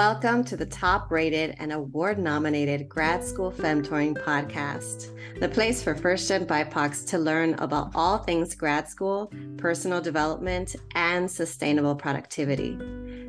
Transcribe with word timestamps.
Welcome 0.00 0.44
to 0.44 0.56
the 0.56 0.64
top 0.64 1.10
rated 1.10 1.56
and 1.58 1.74
award 1.74 2.18
nominated 2.18 2.88
Grad 2.88 3.22
School 3.22 3.52
Femtoring 3.52 4.14
podcast, 4.24 5.10
the 5.38 5.48
place 5.50 5.82
for 5.82 5.94
first 5.94 6.26
gen 6.26 6.46
BIPOCs 6.46 7.06
to 7.08 7.18
learn 7.18 7.52
about 7.58 7.90
all 7.94 8.16
things 8.16 8.54
grad 8.54 8.88
school, 8.88 9.30
personal 9.58 10.00
development, 10.00 10.74
and 10.94 11.30
sustainable 11.30 11.94
productivity. 11.94 12.78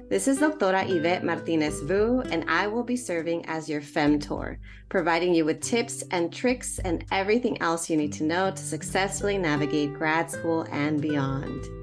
This 0.10 0.30
is 0.30 0.40
Doctora 0.40 0.90
Yvette 0.90 1.26
Martinez 1.26 1.82
Vu, 1.82 2.22
and 2.22 2.50
I 2.50 2.68
will 2.68 2.84
be 2.84 2.96
serving 2.96 3.46
as 3.48 3.68
your 3.68 3.82
Femtor, 3.82 4.56
providing 4.88 5.34
you 5.34 5.44
with 5.44 5.60
tips 5.60 6.06
and 6.12 6.32
tricks 6.32 6.80
and 6.80 7.04
everything 7.12 7.62
else 7.62 7.90
you 7.90 7.98
need 7.98 8.14
to 8.14 8.24
know 8.24 8.50
to 8.50 8.58
successfully 8.58 9.38
navigate 9.38 9.94
grad 9.94 10.32
school 10.32 10.66
and 10.72 11.02
beyond. 11.02 11.81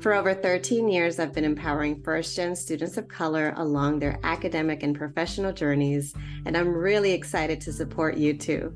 For 0.00 0.14
over 0.14 0.32
13 0.32 0.88
years, 0.88 1.18
I've 1.18 1.32
been 1.32 1.42
empowering 1.42 2.04
first 2.04 2.36
gen 2.36 2.54
students 2.54 2.96
of 2.98 3.08
color 3.08 3.52
along 3.56 3.98
their 3.98 4.20
academic 4.22 4.84
and 4.84 4.96
professional 4.96 5.52
journeys, 5.52 6.14
and 6.46 6.56
I'm 6.56 6.68
really 6.68 7.10
excited 7.10 7.60
to 7.62 7.72
support 7.72 8.16
you 8.16 8.38
too. 8.38 8.72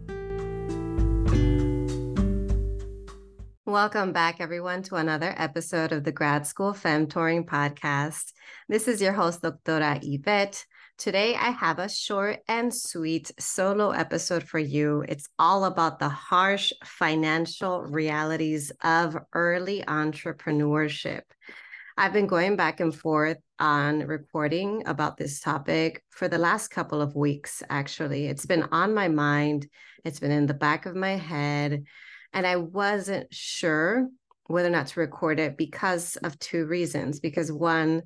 Welcome 3.65 4.13
back, 4.13 4.41
everyone, 4.41 4.83
to 4.83 4.97
another 4.97 5.33
episode 5.39 5.93
of 5.93 6.03
the 6.03 6.11
Grad 6.11 6.45
School 6.45 6.73
Femtoring 6.73 7.47
podcast. 7.47 8.33
This 8.69 8.89
is 8.89 9.01
your 9.01 9.13
host, 9.13 9.43
Doctora 9.43 10.01
Yvette. 10.03 10.67
Today, 11.03 11.35
I 11.35 11.51
have 11.51 11.81
a 11.81 11.89
short 11.89 12.45
and 12.47 12.73
sweet 12.73 13.33
solo 13.37 13.91
episode 13.91 14.45
for 14.45 14.61
you. 14.61 15.05
It's 15.09 15.29
all 15.37 15.65
about 15.65 15.99
the 15.99 16.09
harsh 16.09 16.73
financial 16.85 17.83
realities 17.83 18.71
of 18.85 19.17
early 19.33 19.83
entrepreneurship. 19.83 21.23
I've 21.99 22.13
been 22.13 22.29
going 22.29 22.55
back 22.55 22.79
and 22.79 22.95
forth 22.95 23.39
on 23.59 24.07
recording 24.07 24.85
about 24.87 25.17
this 25.17 25.41
topic 25.41 26.05
for 26.11 26.29
the 26.29 26.39
last 26.39 26.69
couple 26.69 27.03
of 27.03 27.17
weeks, 27.17 27.65
actually. 27.69 28.27
It's 28.29 28.47
been 28.47 28.63
on 28.71 28.95
my 28.95 29.09
mind, 29.09 29.67
it's 30.05 30.21
been 30.21 30.31
in 30.31 30.47
the 30.47 30.55
back 30.55 30.87
of 30.87 30.95
my 30.95 31.17
head, 31.17 31.83
and 32.33 32.47
I 32.47 32.55
wasn't 32.55 33.27
sure 33.35 34.09
whether 34.47 34.69
or 34.69 34.71
not 34.71 34.87
to 34.89 35.01
record 35.01 35.41
it 35.41 35.57
because 35.57 36.15
of 36.19 36.39
two 36.39 36.65
reasons. 36.67 37.19
Because 37.19 37.51
one, 37.51 38.03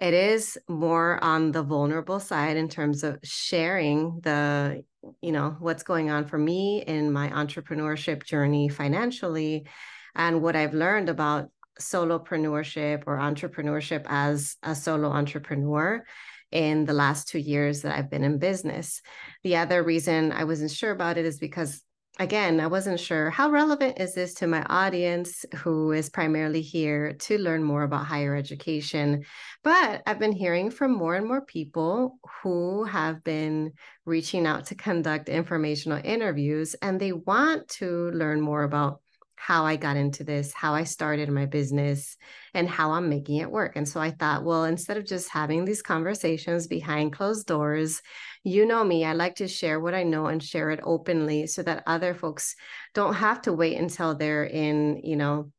it 0.00 0.14
is 0.14 0.58
more 0.68 1.22
on 1.22 1.52
the 1.52 1.62
vulnerable 1.62 2.18
side 2.18 2.56
in 2.56 2.68
terms 2.68 3.04
of 3.04 3.18
sharing 3.22 4.20
the 4.22 4.82
you 5.20 5.32
know 5.32 5.56
what's 5.60 5.82
going 5.82 6.10
on 6.10 6.26
for 6.26 6.38
me 6.38 6.82
in 6.86 7.12
my 7.12 7.28
entrepreneurship 7.30 8.24
journey 8.24 8.68
financially 8.68 9.66
and 10.14 10.42
what 10.42 10.56
i've 10.56 10.74
learned 10.74 11.08
about 11.08 11.50
solopreneurship 11.80 13.04
or 13.06 13.18
entrepreneurship 13.18 14.04
as 14.06 14.56
a 14.62 14.74
solo 14.74 15.08
entrepreneur 15.08 16.04
in 16.52 16.84
the 16.84 16.92
last 16.92 17.28
two 17.28 17.38
years 17.38 17.82
that 17.82 17.96
I've 17.96 18.10
been 18.10 18.24
in 18.24 18.38
business. 18.38 19.02
The 19.44 19.56
other 19.56 19.82
reason 19.82 20.32
I 20.32 20.44
wasn't 20.44 20.72
sure 20.72 20.90
about 20.90 21.16
it 21.16 21.24
is 21.24 21.38
because 21.38 21.80
again, 22.20 22.60
I 22.60 22.66
wasn't 22.66 23.00
sure 23.00 23.30
how 23.30 23.50
relevant 23.50 23.98
is 23.98 24.14
this 24.14 24.34
to 24.34 24.46
my 24.46 24.62
audience 24.64 25.46
who 25.56 25.90
is 25.92 26.10
primarily 26.10 26.60
here 26.60 27.14
to 27.14 27.38
learn 27.38 27.64
more 27.64 27.82
about 27.82 28.04
higher 28.04 28.36
education. 28.36 29.24
But 29.64 30.02
I've 30.06 30.18
been 30.18 30.30
hearing 30.30 30.70
from 30.70 30.92
more 30.92 31.14
and 31.14 31.26
more 31.26 31.40
people 31.40 32.18
who 32.42 32.84
have 32.84 33.24
been 33.24 33.72
reaching 34.04 34.46
out 34.46 34.66
to 34.66 34.74
conduct 34.74 35.30
informational 35.30 36.00
interviews 36.04 36.76
and 36.82 37.00
they 37.00 37.12
want 37.12 37.68
to 37.68 38.10
learn 38.10 38.42
more 38.42 38.64
about 38.64 39.00
how 39.40 39.64
I 39.64 39.76
got 39.76 39.96
into 39.96 40.22
this, 40.22 40.52
how 40.52 40.74
I 40.74 40.84
started 40.84 41.30
my 41.30 41.46
business, 41.46 42.18
and 42.52 42.68
how 42.68 42.90
I'm 42.90 43.08
making 43.08 43.38
it 43.38 43.50
work. 43.50 43.74
And 43.74 43.88
so 43.88 43.98
I 43.98 44.10
thought, 44.10 44.44
well, 44.44 44.64
instead 44.64 44.98
of 44.98 45.06
just 45.06 45.30
having 45.30 45.64
these 45.64 45.80
conversations 45.80 46.66
behind 46.66 47.14
closed 47.14 47.46
doors, 47.46 48.02
you 48.44 48.66
know 48.66 48.84
me, 48.84 49.02
I 49.02 49.14
like 49.14 49.36
to 49.36 49.48
share 49.48 49.80
what 49.80 49.94
I 49.94 50.02
know 50.02 50.26
and 50.26 50.42
share 50.42 50.68
it 50.68 50.80
openly 50.82 51.46
so 51.46 51.62
that 51.62 51.84
other 51.86 52.12
folks 52.12 52.54
don't 52.92 53.14
have 53.14 53.40
to 53.42 53.54
wait 53.54 53.78
until 53.78 54.14
they're 54.14 54.44
in, 54.44 55.00
you 55.02 55.16
know, 55.16 55.50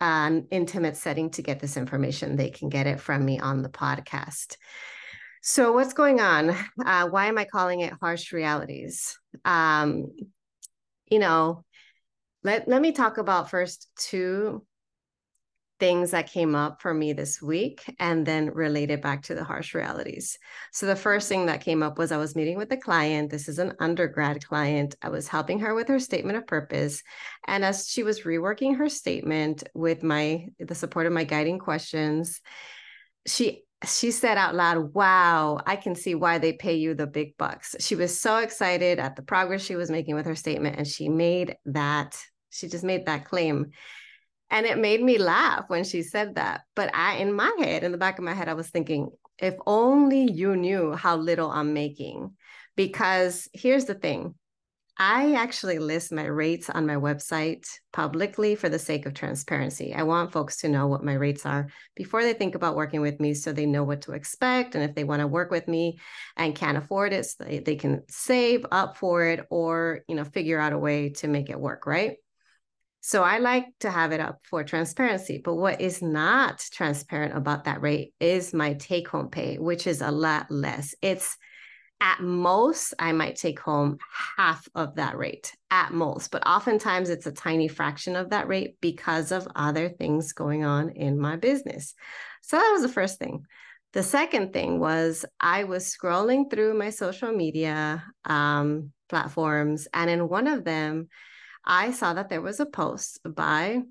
an 0.00 0.46
intimate 0.50 0.96
setting 0.96 1.28
to 1.32 1.42
get 1.42 1.60
this 1.60 1.76
information. 1.76 2.36
They 2.36 2.48
can 2.48 2.70
get 2.70 2.86
it 2.86 3.00
from 3.00 3.22
me 3.22 3.38
on 3.38 3.60
the 3.60 3.68
podcast. 3.68 4.56
So, 5.42 5.72
what's 5.72 5.92
going 5.92 6.20
on? 6.20 6.56
Uh, 6.82 7.08
why 7.08 7.26
am 7.26 7.36
I 7.36 7.44
calling 7.44 7.80
it 7.80 7.92
harsh 8.00 8.32
realities? 8.32 9.18
Um, 9.44 10.06
you 11.10 11.18
know, 11.18 11.64
let, 12.42 12.68
let 12.68 12.80
me 12.80 12.92
talk 12.92 13.18
about 13.18 13.50
first 13.50 13.88
two 13.96 14.64
things 15.78 16.10
that 16.10 16.30
came 16.30 16.54
up 16.54 16.82
for 16.82 16.92
me 16.92 17.14
this 17.14 17.40
week 17.40 17.82
and 17.98 18.26
then 18.26 18.50
related 18.50 19.00
back 19.00 19.22
to 19.22 19.34
the 19.34 19.42
harsh 19.42 19.74
realities. 19.74 20.38
So 20.72 20.84
the 20.84 20.94
first 20.94 21.26
thing 21.28 21.46
that 21.46 21.62
came 21.62 21.82
up 21.82 21.96
was 21.96 22.12
I 22.12 22.18
was 22.18 22.36
meeting 22.36 22.58
with 22.58 22.70
a 22.70 22.76
client. 22.76 23.30
This 23.30 23.48
is 23.48 23.58
an 23.58 23.72
undergrad 23.80 24.46
client. 24.46 24.94
I 25.00 25.08
was 25.08 25.26
helping 25.26 25.60
her 25.60 25.74
with 25.74 25.88
her 25.88 25.98
statement 25.98 26.36
of 26.36 26.46
purpose. 26.46 27.02
And 27.46 27.64
as 27.64 27.88
she 27.88 28.02
was 28.02 28.20
reworking 28.20 28.76
her 28.76 28.90
statement 28.90 29.64
with 29.74 30.02
my 30.02 30.46
the 30.58 30.74
support 30.74 31.06
of 31.06 31.14
my 31.14 31.24
guiding 31.24 31.58
questions, 31.58 32.40
she 33.26 33.64
she 33.86 34.10
said 34.10 34.36
out 34.36 34.54
loud, 34.54 34.92
Wow, 34.94 35.60
I 35.66 35.76
can 35.76 35.94
see 35.94 36.14
why 36.14 36.38
they 36.38 36.52
pay 36.52 36.74
you 36.74 36.94
the 36.94 37.06
big 37.06 37.36
bucks. 37.38 37.74
She 37.80 37.94
was 37.94 38.20
so 38.20 38.38
excited 38.38 38.98
at 38.98 39.16
the 39.16 39.22
progress 39.22 39.62
she 39.62 39.76
was 39.76 39.90
making 39.90 40.14
with 40.14 40.26
her 40.26 40.34
statement. 40.34 40.76
And 40.76 40.86
she 40.86 41.08
made 41.08 41.56
that, 41.66 42.18
she 42.50 42.68
just 42.68 42.84
made 42.84 43.06
that 43.06 43.24
claim. 43.24 43.70
And 44.50 44.66
it 44.66 44.78
made 44.78 45.02
me 45.02 45.18
laugh 45.18 45.64
when 45.68 45.84
she 45.84 46.02
said 46.02 46.34
that. 46.34 46.62
But 46.74 46.94
I, 46.94 47.16
in 47.16 47.32
my 47.32 47.54
head, 47.60 47.84
in 47.84 47.92
the 47.92 47.98
back 47.98 48.18
of 48.18 48.24
my 48.24 48.34
head, 48.34 48.48
I 48.48 48.54
was 48.54 48.68
thinking, 48.68 49.10
if 49.38 49.54
only 49.66 50.30
you 50.30 50.56
knew 50.56 50.92
how 50.92 51.16
little 51.16 51.50
I'm 51.50 51.72
making. 51.72 52.32
Because 52.76 53.48
here's 53.52 53.84
the 53.84 53.94
thing 53.94 54.34
I 55.02 55.34
actually 55.34 55.78
list 55.78 56.12
my 56.12 56.26
rates 56.26 56.68
on 56.68 56.86
my 56.86 56.96
website 56.96 57.66
publicly 57.90 58.54
for 58.54 58.68
the 58.68 58.78
sake 58.78 59.06
of 59.06 59.14
transparency. 59.14 59.94
I 59.94 60.02
want 60.02 60.30
folks 60.30 60.58
to 60.58 60.68
know 60.68 60.88
what 60.88 61.02
my 61.02 61.14
rates 61.14 61.46
are 61.46 61.68
before 61.96 62.22
they 62.22 62.34
think 62.34 62.54
about 62.54 62.76
working 62.76 63.00
with 63.00 63.18
me 63.18 63.32
so 63.32 63.50
they 63.50 63.64
know 63.64 63.82
what 63.82 64.02
to 64.02 64.12
expect. 64.12 64.74
And 64.74 64.84
if 64.84 64.94
they 64.94 65.04
want 65.04 65.20
to 65.20 65.26
work 65.26 65.50
with 65.50 65.66
me 65.68 66.00
and 66.36 66.54
can't 66.54 66.76
afford 66.76 67.14
it, 67.14 67.24
so 67.24 67.44
they, 67.44 67.60
they 67.60 67.76
can 67.76 68.02
save 68.08 68.66
up 68.70 68.98
for 68.98 69.24
it 69.24 69.46
or, 69.48 70.00
you 70.06 70.16
know, 70.16 70.24
figure 70.24 70.60
out 70.60 70.74
a 70.74 70.78
way 70.78 71.08
to 71.10 71.28
make 71.28 71.48
it 71.48 71.58
work, 71.58 71.86
right? 71.86 72.16
So 73.00 73.22
I 73.22 73.38
like 73.38 73.66
to 73.80 73.90
have 73.90 74.12
it 74.12 74.20
up 74.20 74.40
for 74.44 74.62
transparency. 74.62 75.40
But 75.42 75.54
what 75.54 75.80
is 75.80 76.02
not 76.02 76.62
transparent 76.72 77.36
about 77.36 77.64
that 77.64 77.80
rate 77.80 78.12
is 78.20 78.52
my 78.52 78.74
take 78.74 79.08
home 79.08 79.30
pay, 79.30 79.58
which 79.58 79.86
is 79.86 80.02
a 80.02 80.10
lot 80.10 80.50
less. 80.50 80.94
It's 81.00 81.36
at 82.02 82.20
most, 82.20 82.94
I 82.98 83.12
might 83.12 83.36
take 83.36 83.60
home 83.60 83.98
half 84.36 84.66
of 84.74 84.94
that 84.96 85.18
rate 85.18 85.52
at 85.70 85.92
most, 85.92 86.30
but 86.30 86.46
oftentimes 86.46 87.10
it's 87.10 87.26
a 87.26 87.32
tiny 87.32 87.68
fraction 87.68 88.16
of 88.16 88.30
that 88.30 88.48
rate 88.48 88.76
because 88.80 89.32
of 89.32 89.46
other 89.54 89.90
things 89.90 90.32
going 90.32 90.64
on 90.64 90.90
in 90.90 91.18
my 91.18 91.36
business. 91.36 91.94
So 92.42 92.56
that 92.56 92.70
was 92.72 92.82
the 92.82 92.88
first 92.88 93.18
thing. 93.18 93.44
The 93.92 94.02
second 94.02 94.52
thing 94.52 94.78
was 94.78 95.26
I 95.40 95.64
was 95.64 95.94
scrolling 95.94 96.50
through 96.50 96.74
my 96.78 96.90
social 96.90 97.32
media 97.32 98.04
um, 98.24 98.92
platforms, 99.08 99.88
and 99.92 100.08
in 100.08 100.28
one 100.28 100.46
of 100.46 100.64
them, 100.64 101.08
I 101.64 101.92
saw 101.92 102.14
that 102.14 102.28
there 102.28 102.40
was 102.40 102.60
a 102.60 102.66
post 102.66 103.20
by 103.24 103.82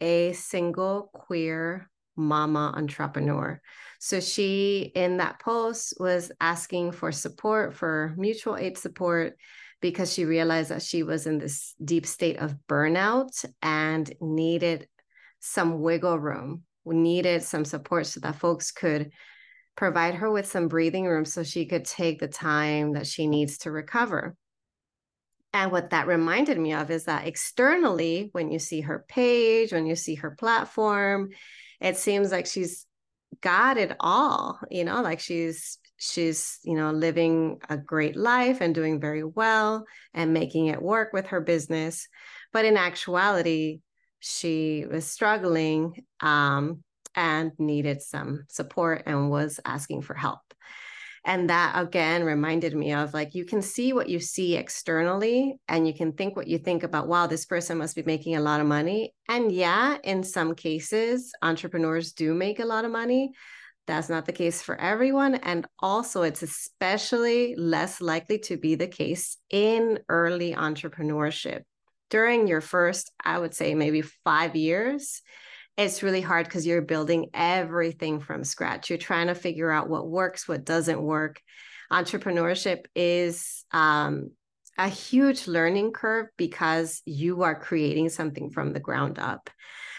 a 0.00 0.32
single 0.32 1.10
queer 1.12 1.90
mama 2.16 2.72
entrepreneur. 2.76 3.60
So 4.00 4.20
she, 4.20 4.90
in 4.94 5.18
that 5.18 5.40
post, 5.40 5.94
was 5.98 6.32
asking 6.40 6.92
for 6.92 7.12
support, 7.12 7.74
for 7.74 8.14
mutual 8.16 8.56
aid 8.56 8.78
support, 8.78 9.34
because 9.80 10.12
she 10.12 10.24
realized 10.24 10.70
that 10.70 10.82
she 10.82 11.02
was 11.02 11.26
in 11.26 11.38
this 11.38 11.74
deep 11.84 12.06
state 12.06 12.38
of 12.38 12.56
burnout 12.68 13.44
and 13.62 14.10
needed 14.20 14.88
some 15.40 15.80
wiggle 15.80 16.18
room, 16.18 16.62
needed 16.84 17.42
some 17.42 17.64
support 17.64 18.06
so 18.06 18.20
that 18.20 18.36
folks 18.36 18.70
could 18.70 19.10
provide 19.76 20.14
her 20.14 20.30
with 20.30 20.46
some 20.46 20.68
breathing 20.68 21.04
room 21.04 21.26
so 21.26 21.42
she 21.42 21.66
could 21.66 21.84
take 21.84 22.18
the 22.18 22.28
time 22.28 22.94
that 22.94 23.06
she 23.06 23.26
needs 23.26 23.58
to 23.58 23.70
recover. 23.70 24.34
And 25.56 25.72
what 25.72 25.88
that 25.90 26.06
reminded 26.06 26.58
me 26.58 26.74
of 26.74 26.90
is 26.90 27.04
that 27.04 27.26
externally, 27.26 28.28
when 28.32 28.50
you 28.50 28.58
see 28.58 28.82
her 28.82 29.06
page, 29.08 29.72
when 29.72 29.86
you 29.86 29.96
see 29.96 30.16
her 30.16 30.32
platform, 30.32 31.30
it 31.80 31.96
seems 31.96 32.30
like 32.30 32.44
she's 32.44 32.84
got 33.40 33.78
it 33.78 33.96
all, 33.98 34.60
you 34.70 34.84
know, 34.84 35.00
like 35.00 35.18
she's 35.18 35.78
she's, 35.96 36.58
you 36.62 36.74
know, 36.76 36.90
living 36.90 37.58
a 37.70 37.78
great 37.78 38.16
life 38.16 38.60
and 38.60 38.74
doing 38.74 39.00
very 39.00 39.24
well 39.24 39.86
and 40.12 40.34
making 40.34 40.66
it 40.66 40.82
work 40.82 41.14
with 41.14 41.28
her 41.28 41.40
business. 41.40 42.06
But 42.52 42.66
in 42.66 42.76
actuality, 42.76 43.80
she 44.20 44.84
was 44.84 45.06
struggling 45.06 46.04
um, 46.20 46.84
and 47.14 47.52
needed 47.58 48.02
some 48.02 48.44
support 48.50 49.04
and 49.06 49.30
was 49.30 49.58
asking 49.64 50.02
for 50.02 50.12
help. 50.12 50.45
And 51.26 51.50
that 51.50 51.72
again 51.74 52.22
reminded 52.22 52.76
me 52.76 52.92
of 52.92 53.12
like, 53.12 53.34
you 53.34 53.44
can 53.44 53.60
see 53.60 53.92
what 53.92 54.08
you 54.08 54.20
see 54.20 54.54
externally 54.54 55.56
and 55.66 55.84
you 55.84 55.92
can 55.92 56.12
think 56.12 56.36
what 56.36 56.46
you 56.46 56.56
think 56.56 56.84
about, 56.84 57.08
wow, 57.08 57.26
this 57.26 57.44
person 57.44 57.78
must 57.78 57.96
be 57.96 58.04
making 58.04 58.36
a 58.36 58.40
lot 58.40 58.60
of 58.60 58.66
money. 58.68 59.12
And 59.28 59.50
yeah, 59.50 59.96
in 60.04 60.22
some 60.22 60.54
cases, 60.54 61.32
entrepreneurs 61.42 62.12
do 62.12 62.32
make 62.32 62.60
a 62.60 62.64
lot 62.64 62.84
of 62.84 62.92
money. 62.92 63.32
That's 63.88 64.08
not 64.08 64.26
the 64.26 64.32
case 64.32 64.62
for 64.62 64.80
everyone. 64.80 65.34
And 65.34 65.66
also, 65.80 66.22
it's 66.22 66.42
especially 66.42 67.56
less 67.56 68.00
likely 68.00 68.38
to 68.40 68.56
be 68.56 68.76
the 68.76 68.86
case 68.86 69.36
in 69.50 69.98
early 70.08 70.54
entrepreneurship. 70.54 71.62
During 72.08 72.46
your 72.46 72.60
first, 72.60 73.10
I 73.24 73.36
would 73.40 73.52
say 73.52 73.74
maybe 73.74 74.02
five 74.02 74.54
years, 74.54 75.22
it's 75.76 76.02
really 76.02 76.20
hard 76.20 76.46
because 76.46 76.66
you're 76.66 76.82
building 76.82 77.30
everything 77.34 78.20
from 78.20 78.44
scratch. 78.44 78.88
You're 78.88 78.98
trying 78.98 79.26
to 79.26 79.34
figure 79.34 79.70
out 79.70 79.88
what 79.88 80.08
works, 80.08 80.48
what 80.48 80.64
doesn't 80.64 81.02
work. 81.02 81.40
Entrepreneurship 81.92 82.86
is 82.94 83.64
um, 83.72 84.30
a 84.78 84.88
huge 84.88 85.46
learning 85.46 85.92
curve 85.92 86.28
because 86.36 87.02
you 87.04 87.42
are 87.42 87.58
creating 87.58 88.08
something 88.08 88.50
from 88.50 88.72
the 88.72 88.80
ground 88.80 89.18
up. 89.18 89.50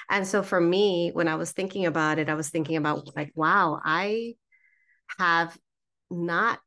And 0.10 0.26
so 0.26 0.42
for 0.42 0.60
me, 0.60 1.12
when 1.14 1.28
I 1.28 1.36
was 1.36 1.52
thinking 1.52 1.86
about 1.86 2.18
it, 2.18 2.30
I 2.30 2.36
was 2.36 2.50
thinking 2.50 2.78
about 2.78 3.16
like, 3.16 3.32
wow, 3.36 3.80
I 3.84 4.36
have 5.20 5.58
not 6.10 6.60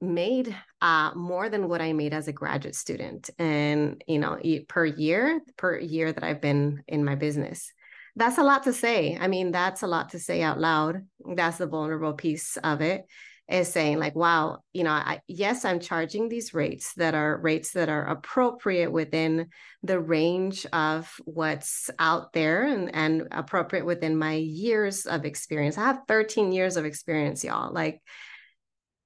made 0.00 0.54
uh, 0.80 1.12
more 1.14 1.48
than 1.48 1.68
what 1.68 1.80
I 1.80 1.92
made 1.92 2.12
as 2.14 2.28
a 2.28 2.32
graduate 2.32 2.76
student, 2.76 3.30
and 3.38 4.02
you 4.06 4.18
know, 4.18 4.38
per 4.68 4.84
year, 4.84 5.40
per 5.56 5.78
year 5.78 6.12
that 6.12 6.22
I've 6.22 6.40
been 6.40 6.82
in 6.86 7.04
my 7.04 7.14
business. 7.14 7.72
That's 8.16 8.38
a 8.38 8.42
lot 8.42 8.64
to 8.64 8.72
say. 8.72 9.16
I 9.20 9.26
mean, 9.26 9.50
that's 9.50 9.82
a 9.82 9.86
lot 9.86 10.10
to 10.10 10.18
say 10.18 10.42
out 10.42 10.60
loud. 10.60 11.06
That's 11.34 11.58
the 11.58 11.66
vulnerable 11.66 12.14
piece 12.14 12.56
of 12.58 12.80
it 12.80 13.06
is 13.48 13.68
saying 13.68 13.98
like 13.98 14.14
wow 14.14 14.58
you 14.72 14.82
know 14.84 14.90
I, 14.90 15.20
yes 15.26 15.66
i'm 15.66 15.78
charging 15.78 16.28
these 16.28 16.54
rates 16.54 16.94
that 16.94 17.14
are 17.14 17.36
rates 17.36 17.72
that 17.72 17.90
are 17.90 18.06
appropriate 18.06 18.90
within 18.90 19.48
the 19.82 20.00
range 20.00 20.64
of 20.72 21.12
what's 21.26 21.90
out 21.98 22.32
there 22.32 22.64
and, 22.64 22.94
and 22.94 23.28
appropriate 23.32 23.84
within 23.84 24.16
my 24.16 24.34
years 24.34 25.04
of 25.04 25.26
experience 25.26 25.76
i 25.76 25.82
have 25.82 26.00
13 26.08 26.52
years 26.52 26.78
of 26.78 26.86
experience 26.86 27.44
y'all 27.44 27.72
like 27.72 28.00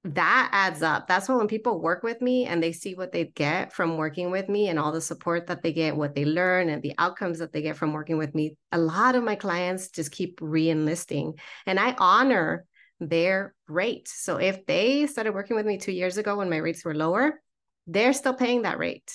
that 0.05 0.49
adds 0.53 0.81
up 0.81 1.07
that's 1.07 1.27
what 1.27 1.37
when 1.37 1.47
people 1.47 1.81
work 1.81 2.03
with 2.03 2.21
me 2.21 2.45
and 2.45 2.63
they 2.63 2.71
see 2.71 2.95
what 2.95 3.11
they 3.11 3.25
get 3.25 3.73
from 3.73 3.97
working 3.97 4.31
with 4.31 4.47
me 4.47 4.69
and 4.69 4.79
all 4.79 4.93
the 4.93 5.01
support 5.01 5.47
that 5.47 5.61
they 5.61 5.73
get 5.73 5.95
what 5.95 6.15
they 6.15 6.23
learn 6.23 6.69
and 6.69 6.81
the 6.81 6.93
outcomes 6.97 7.39
that 7.39 7.51
they 7.51 7.61
get 7.61 7.75
from 7.75 7.91
working 7.91 8.17
with 8.17 8.33
me 8.33 8.55
a 8.71 8.77
lot 8.77 9.15
of 9.15 9.23
my 9.23 9.35
clients 9.35 9.89
just 9.89 10.11
keep 10.11 10.39
re-enlisting 10.41 11.33
and 11.65 11.77
i 11.77 11.93
honor 11.97 12.65
their 12.99 13.53
rate. 13.67 14.07
So 14.07 14.37
if 14.37 14.65
they 14.65 15.07
started 15.07 15.33
working 15.33 15.55
with 15.55 15.65
me 15.65 15.77
two 15.77 15.91
years 15.91 16.17
ago 16.17 16.37
when 16.37 16.49
my 16.49 16.57
rates 16.57 16.83
were 16.83 16.95
lower, 16.95 17.41
they're 17.87 18.13
still 18.13 18.33
paying 18.33 18.63
that 18.63 18.77
rate. 18.77 19.11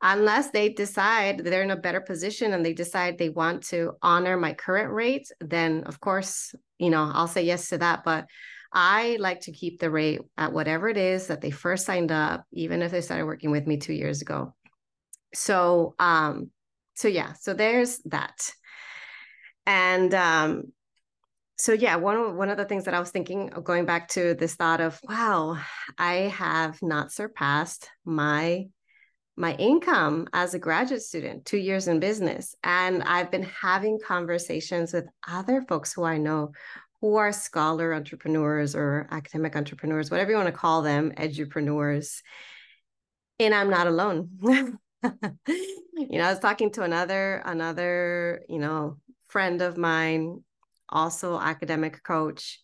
Unless 0.00 0.50
they 0.50 0.68
decide 0.68 1.38
they're 1.38 1.62
in 1.62 1.70
a 1.70 1.76
better 1.76 2.00
position 2.00 2.52
and 2.52 2.64
they 2.64 2.72
decide 2.72 3.18
they 3.18 3.28
want 3.28 3.64
to 3.64 3.92
honor 4.02 4.36
my 4.36 4.52
current 4.52 4.92
rate, 4.92 5.28
then 5.40 5.84
of 5.84 6.00
course, 6.00 6.54
you 6.78 6.90
know, 6.90 7.10
I'll 7.12 7.28
say 7.28 7.44
yes 7.44 7.68
to 7.68 7.78
that. 7.78 8.02
But 8.04 8.26
I 8.72 9.16
like 9.20 9.42
to 9.42 9.52
keep 9.52 9.78
the 9.78 9.90
rate 9.90 10.20
at 10.38 10.52
whatever 10.52 10.88
it 10.88 10.96
is 10.96 11.26
that 11.26 11.40
they 11.40 11.50
first 11.50 11.84
signed 11.86 12.10
up, 12.10 12.44
even 12.52 12.82
if 12.82 12.90
they 12.90 13.00
started 13.00 13.26
working 13.26 13.50
with 13.50 13.66
me 13.66 13.76
two 13.76 13.92
years 13.92 14.22
ago. 14.22 14.54
So, 15.34 15.94
um, 15.98 16.50
so 16.94 17.08
yeah, 17.08 17.34
so 17.34 17.54
there's 17.54 17.98
that. 18.06 18.52
And 19.66 20.12
um, 20.14 20.72
so 21.56 21.72
yeah, 21.72 21.96
one 21.96 22.16
of, 22.16 22.34
one 22.34 22.48
of 22.48 22.56
the 22.56 22.64
things 22.64 22.84
that 22.84 22.94
I 22.94 23.00
was 23.00 23.10
thinking, 23.10 23.52
of 23.52 23.64
going 23.64 23.84
back 23.84 24.08
to 24.10 24.34
this 24.34 24.54
thought 24.54 24.80
of, 24.80 24.98
wow, 25.04 25.58
I 25.98 26.14
have 26.14 26.82
not 26.82 27.12
surpassed 27.12 27.88
my 28.04 28.66
my 29.34 29.54
income 29.54 30.28
as 30.34 30.52
a 30.52 30.58
graduate 30.58 31.00
student, 31.00 31.46
two 31.46 31.56
years 31.56 31.88
in 31.88 32.00
business, 32.00 32.54
and 32.62 33.02
I've 33.02 33.30
been 33.30 33.44
having 33.44 33.98
conversations 34.06 34.92
with 34.92 35.06
other 35.26 35.62
folks 35.62 35.90
who 35.90 36.04
I 36.04 36.18
know 36.18 36.52
who 37.02 37.16
are 37.16 37.32
scholar 37.32 37.92
entrepreneurs 37.92 38.74
or 38.74 39.06
academic 39.10 39.56
entrepreneurs, 39.56 40.10
whatever 40.10 40.30
you 40.30 40.36
want 40.36 40.46
to 40.46 40.52
call 40.52 40.80
them, 40.80 41.12
edupreneurs, 41.18 42.22
and 43.38 43.54
I'm 43.54 43.68
not 43.68 43.88
alone. 43.88 44.30
you 44.42 44.78
know, 45.02 46.24
I 46.24 46.30
was 46.30 46.38
talking 46.38 46.70
to 46.72 46.82
another 46.82 47.42
another 47.44 48.42
you 48.48 48.58
know 48.58 48.98
friend 49.28 49.60
of 49.60 49.76
mine 49.76 50.42
also 50.88 51.38
academic 51.38 52.02
coach 52.04 52.60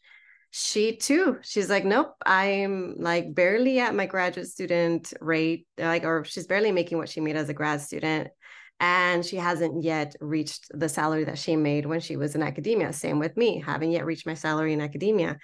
she 0.51 0.97
too 0.97 1.39
she's 1.43 1.69
like 1.69 1.85
nope 1.85 2.15
i'm 2.25 2.95
like 2.99 3.35
barely 3.35 3.81
at 3.81 3.95
my 3.95 4.07
graduate 4.07 4.47
student 4.47 5.13
rate 5.21 5.67
like 5.79 6.05
or 6.05 6.25
she's 6.25 6.47
barely 6.47 6.73
making 6.73 6.97
what 6.97 7.09
she 7.09 7.21
made 7.21 7.37
as 7.37 7.51
a 7.51 7.55
grad 7.55 7.81
student 7.81 8.29
and 8.81 9.25
she 9.25 9.37
hasn't 9.37 9.83
yet 9.83 10.15
reached 10.21 10.67
the 10.71 10.89
salary 10.89 11.25
that 11.25 11.39
she 11.39 11.57
made 11.57 11.87
when 11.87 12.01
she 12.01 12.17
was 12.17 12.35
in 12.35 12.43
academia 12.43 12.93
same 12.93 13.19
with 13.19 13.37
me 13.37 13.63
haven't 13.65 13.91
yet 13.91 14.07
reached 14.07 14.27
my 14.27 14.35
salary 14.35 14.73
in 14.73 14.81
academia 14.81 15.39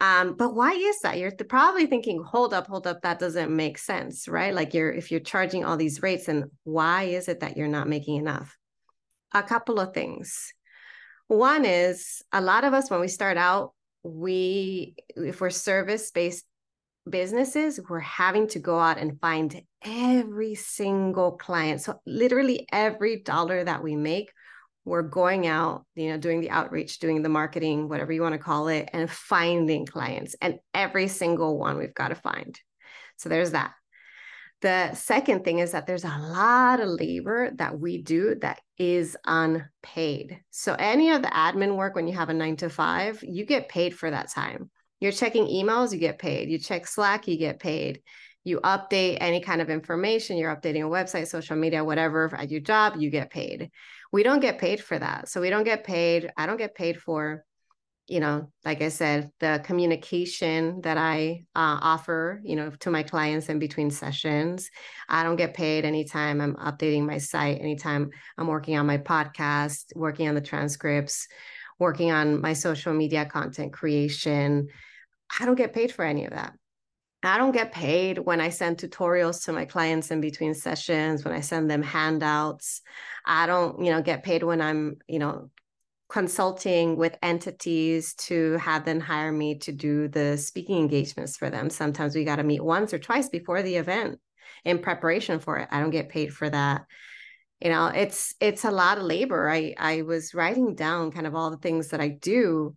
um, 0.00 0.34
but 0.34 0.54
why 0.54 0.72
is 0.72 1.00
that? 1.00 1.18
You're 1.18 1.32
probably 1.32 1.86
thinking, 1.86 2.22
hold 2.22 2.54
up, 2.54 2.66
hold 2.66 2.86
up, 2.86 3.02
that 3.02 3.18
doesn't 3.18 3.54
make 3.54 3.76
sense, 3.76 4.26
right? 4.26 4.54
Like 4.54 4.72
you're 4.72 4.90
if 4.90 5.10
you're 5.10 5.20
charging 5.20 5.64
all 5.64 5.76
these 5.76 6.02
rates, 6.02 6.28
and 6.28 6.46
why 6.64 7.04
is 7.04 7.28
it 7.28 7.40
that 7.40 7.56
you're 7.56 7.68
not 7.68 7.88
making 7.88 8.16
enough? 8.16 8.56
A 9.34 9.42
couple 9.42 9.78
of 9.78 9.92
things. 9.92 10.54
One 11.28 11.64
is 11.64 12.22
a 12.32 12.40
lot 12.40 12.64
of 12.64 12.72
us, 12.72 12.90
when 12.90 13.00
we 13.00 13.08
start 13.08 13.36
out, 13.36 13.74
we, 14.02 14.96
if 15.16 15.40
we're 15.40 15.50
service 15.50 16.10
based 16.10 16.46
businesses, 17.08 17.80
we're 17.88 18.00
having 18.00 18.48
to 18.48 18.58
go 18.58 18.78
out 18.78 18.98
and 18.98 19.20
find 19.20 19.62
every 19.82 20.54
single 20.54 21.32
client. 21.32 21.80
So, 21.80 22.00
literally, 22.06 22.66
every 22.72 23.20
dollar 23.20 23.64
that 23.64 23.82
we 23.82 23.96
make, 23.96 24.30
we're 24.84 25.02
going 25.02 25.46
out, 25.46 25.84
you 25.94 26.10
know, 26.10 26.18
doing 26.18 26.40
the 26.40 26.50
outreach, 26.50 26.98
doing 26.98 27.22
the 27.22 27.28
marketing, 27.28 27.88
whatever 27.88 28.12
you 28.12 28.22
want 28.22 28.34
to 28.34 28.38
call 28.38 28.68
it, 28.68 28.88
and 28.92 29.10
finding 29.10 29.86
clients. 29.86 30.34
And 30.40 30.58
every 30.74 31.08
single 31.08 31.58
one 31.58 31.78
we've 31.78 31.94
got 31.94 32.08
to 32.08 32.14
find. 32.14 32.58
So, 33.16 33.28
there's 33.28 33.52
that. 33.52 33.72
The 34.62 34.92
second 34.92 35.42
thing 35.42 35.60
is 35.60 35.72
that 35.72 35.86
there's 35.86 36.04
a 36.04 36.18
lot 36.18 36.80
of 36.80 36.88
labor 36.88 37.50
that 37.56 37.78
we 37.80 38.02
do 38.02 38.34
that 38.42 38.60
is 38.76 39.16
unpaid. 39.24 40.40
So, 40.50 40.76
any 40.78 41.10
of 41.10 41.22
the 41.22 41.28
admin 41.28 41.76
work 41.76 41.94
when 41.94 42.06
you 42.06 42.14
have 42.14 42.28
a 42.28 42.34
nine 42.34 42.56
to 42.56 42.68
five, 42.68 43.22
you 43.22 43.46
get 43.46 43.70
paid 43.70 43.94
for 43.94 44.10
that 44.10 44.30
time. 44.30 44.70
You're 45.00 45.12
checking 45.12 45.46
emails, 45.46 45.92
you 45.92 45.98
get 45.98 46.18
paid. 46.18 46.50
You 46.50 46.58
check 46.58 46.86
Slack, 46.86 47.26
you 47.26 47.36
get 47.36 47.58
paid. 47.58 48.02
You 48.44 48.60
update 48.60 49.18
any 49.20 49.40
kind 49.40 49.60
of 49.60 49.68
information, 49.68 50.38
you're 50.38 50.54
updating 50.54 50.86
a 50.86 50.90
website, 50.90 51.28
social 51.28 51.56
media, 51.56 51.84
whatever 51.84 52.34
at 52.34 52.50
your 52.50 52.60
job, 52.60 52.94
you 52.98 53.10
get 53.10 53.30
paid. 53.30 53.70
We 54.12 54.22
don't 54.22 54.40
get 54.40 54.58
paid 54.58 54.82
for 54.82 54.98
that. 54.98 55.28
So, 55.28 55.40
we 55.40 55.50
don't 55.50 55.64
get 55.64 55.84
paid. 55.84 56.30
I 56.36 56.46
don't 56.46 56.56
get 56.56 56.74
paid 56.74 57.00
for 57.00 57.44
you 58.10 58.18
know, 58.18 58.50
like 58.64 58.82
I 58.82 58.88
said, 58.88 59.30
the 59.38 59.60
communication 59.62 60.80
that 60.80 60.98
I 60.98 61.44
uh, 61.54 61.78
offer, 61.80 62.40
you 62.42 62.56
know, 62.56 62.70
to 62.80 62.90
my 62.90 63.04
clients 63.04 63.48
in 63.48 63.60
between 63.60 63.92
sessions. 63.92 64.68
I 65.08 65.22
don't 65.22 65.36
get 65.36 65.54
paid 65.54 65.84
anytime 65.84 66.40
I'm 66.40 66.56
updating 66.56 67.06
my 67.06 67.18
site, 67.18 67.60
anytime 67.60 68.10
I'm 68.36 68.48
working 68.48 68.76
on 68.76 68.84
my 68.84 68.98
podcast, 68.98 69.94
working 69.94 70.28
on 70.28 70.34
the 70.34 70.40
transcripts, 70.40 71.28
working 71.78 72.10
on 72.10 72.40
my 72.40 72.52
social 72.52 72.92
media 72.92 73.26
content 73.26 73.72
creation. 73.72 74.66
I 75.38 75.46
don't 75.46 75.56
get 75.56 75.72
paid 75.72 75.92
for 75.92 76.04
any 76.04 76.24
of 76.24 76.32
that. 76.32 76.54
I 77.22 77.36
don't 77.36 77.52
get 77.52 77.72
paid 77.72 78.18
when 78.18 78.40
I 78.40 78.48
send 78.48 78.78
tutorials 78.78 79.44
to 79.44 79.52
my 79.52 79.66
clients 79.66 80.10
in 80.10 80.22
between 80.22 80.54
sessions, 80.54 81.22
when 81.22 81.34
I 81.34 81.40
send 81.40 81.70
them 81.70 81.82
handouts. 81.82 82.80
I 83.26 83.46
don't, 83.46 83.84
you 83.84 83.90
know, 83.90 84.00
get 84.00 84.22
paid 84.22 84.42
when 84.42 84.62
I'm, 84.62 84.96
you 85.06 85.18
know, 85.18 85.50
consulting 86.08 86.96
with 86.96 87.16
entities 87.22 88.14
to 88.14 88.54
have 88.54 88.84
them 88.84 89.00
hire 89.00 89.30
me 89.30 89.58
to 89.58 89.72
do 89.72 90.08
the 90.08 90.38
speaking 90.38 90.78
engagements 90.78 91.36
for 91.36 91.50
them. 91.50 91.68
Sometimes 91.68 92.14
we 92.14 92.24
got 92.24 92.36
to 92.36 92.42
meet 92.42 92.64
once 92.64 92.94
or 92.94 92.98
twice 92.98 93.28
before 93.28 93.62
the 93.62 93.76
event 93.76 94.18
in 94.64 94.78
preparation 94.78 95.38
for 95.38 95.58
it. 95.58 95.68
I 95.70 95.80
don't 95.80 95.90
get 95.90 96.08
paid 96.08 96.32
for 96.32 96.48
that. 96.48 96.86
You 97.60 97.70
know, 97.70 97.86
it's 97.86 98.34
it's 98.40 98.64
a 98.64 98.70
lot 98.70 98.96
of 98.96 99.04
labor. 99.04 99.48
I 99.48 99.74
I 99.78 100.02
was 100.02 100.34
writing 100.34 100.74
down 100.74 101.12
kind 101.12 101.26
of 101.26 101.34
all 101.34 101.50
the 101.50 101.58
things 101.58 101.88
that 101.88 102.00
I 102.00 102.08
do 102.08 102.74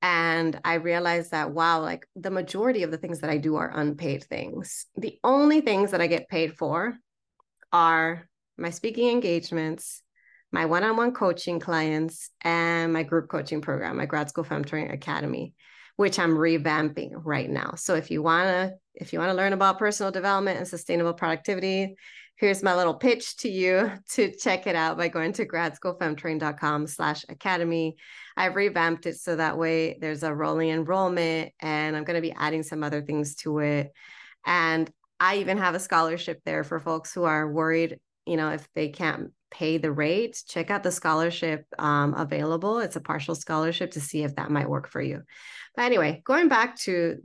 and 0.00 0.60
I 0.64 0.74
realized 0.74 1.32
that 1.32 1.50
wow, 1.50 1.80
like 1.80 2.06
the 2.14 2.30
majority 2.30 2.82
of 2.82 2.90
the 2.90 2.98
things 2.98 3.20
that 3.20 3.30
I 3.30 3.38
do 3.38 3.56
are 3.56 3.70
unpaid 3.74 4.24
things. 4.24 4.86
The 4.96 5.18
only 5.24 5.60
things 5.60 5.90
that 5.90 6.00
I 6.00 6.06
get 6.06 6.28
paid 6.28 6.56
for 6.56 6.98
are 7.72 8.28
my 8.56 8.70
speaking 8.70 9.10
engagements 9.10 10.02
my 10.50 10.64
one-on-one 10.64 11.12
coaching 11.12 11.60
clients 11.60 12.30
and 12.42 12.92
my 12.92 13.02
group 13.02 13.28
coaching 13.28 13.60
program, 13.60 13.96
my 13.96 14.06
grad 14.06 14.28
school 14.28 14.44
femtoring 14.44 14.92
academy, 14.92 15.54
which 15.96 16.18
I'm 16.18 16.36
revamping 16.36 17.10
right 17.12 17.50
now. 17.50 17.74
So 17.76 17.94
if 17.94 18.10
you 18.10 18.22
wanna, 18.22 18.72
if 18.94 19.12
you 19.12 19.18
want 19.18 19.30
to 19.30 19.36
learn 19.36 19.52
about 19.52 19.78
personal 19.78 20.10
development 20.10 20.58
and 20.58 20.66
sustainable 20.66 21.12
productivity, 21.12 21.96
here's 22.38 22.62
my 22.62 22.74
little 22.74 22.94
pitch 22.94 23.36
to 23.38 23.48
you 23.48 23.92
to 24.10 24.34
check 24.36 24.66
it 24.66 24.76
out 24.76 24.96
by 24.96 25.08
going 25.08 25.32
to 25.34 25.46
gradschoolfemtoring.com 25.46 26.86
slash 26.86 27.24
academy. 27.28 27.96
I've 28.36 28.54
revamped 28.54 29.06
it 29.06 29.16
so 29.16 29.36
that 29.36 29.58
way 29.58 29.98
there's 30.00 30.22
a 30.22 30.34
rolling 30.34 30.70
enrollment 30.70 31.52
and 31.60 31.96
I'm 31.96 32.04
going 32.04 32.16
to 32.16 32.22
be 32.22 32.34
adding 32.36 32.62
some 32.62 32.82
other 32.82 33.02
things 33.02 33.34
to 33.36 33.58
it. 33.58 33.92
And 34.46 34.90
I 35.20 35.38
even 35.38 35.58
have 35.58 35.74
a 35.74 35.80
scholarship 35.80 36.40
there 36.44 36.62
for 36.62 36.78
folks 36.78 37.12
who 37.12 37.24
are 37.24 37.50
worried, 37.50 37.98
you 38.24 38.36
know, 38.36 38.50
if 38.50 38.68
they 38.74 38.88
can't 38.88 39.32
pay 39.50 39.78
the 39.78 39.90
rate, 39.90 40.40
check 40.46 40.70
out 40.70 40.82
the 40.82 40.92
scholarship 40.92 41.64
um, 41.78 42.14
available. 42.14 42.78
It's 42.78 42.96
a 42.96 43.00
partial 43.00 43.34
scholarship 43.34 43.92
to 43.92 44.00
see 44.00 44.22
if 44.22 44.36
that 44.36 44.50
might 44.50 44.68
work 44.68 44.88
for 44.88 45.00
you. 45.00 45.22
But 45.74 45.86
anyway, 45.86 46.22
going 46.24 46.48
back 46.48 46.78
to 46.80 47.18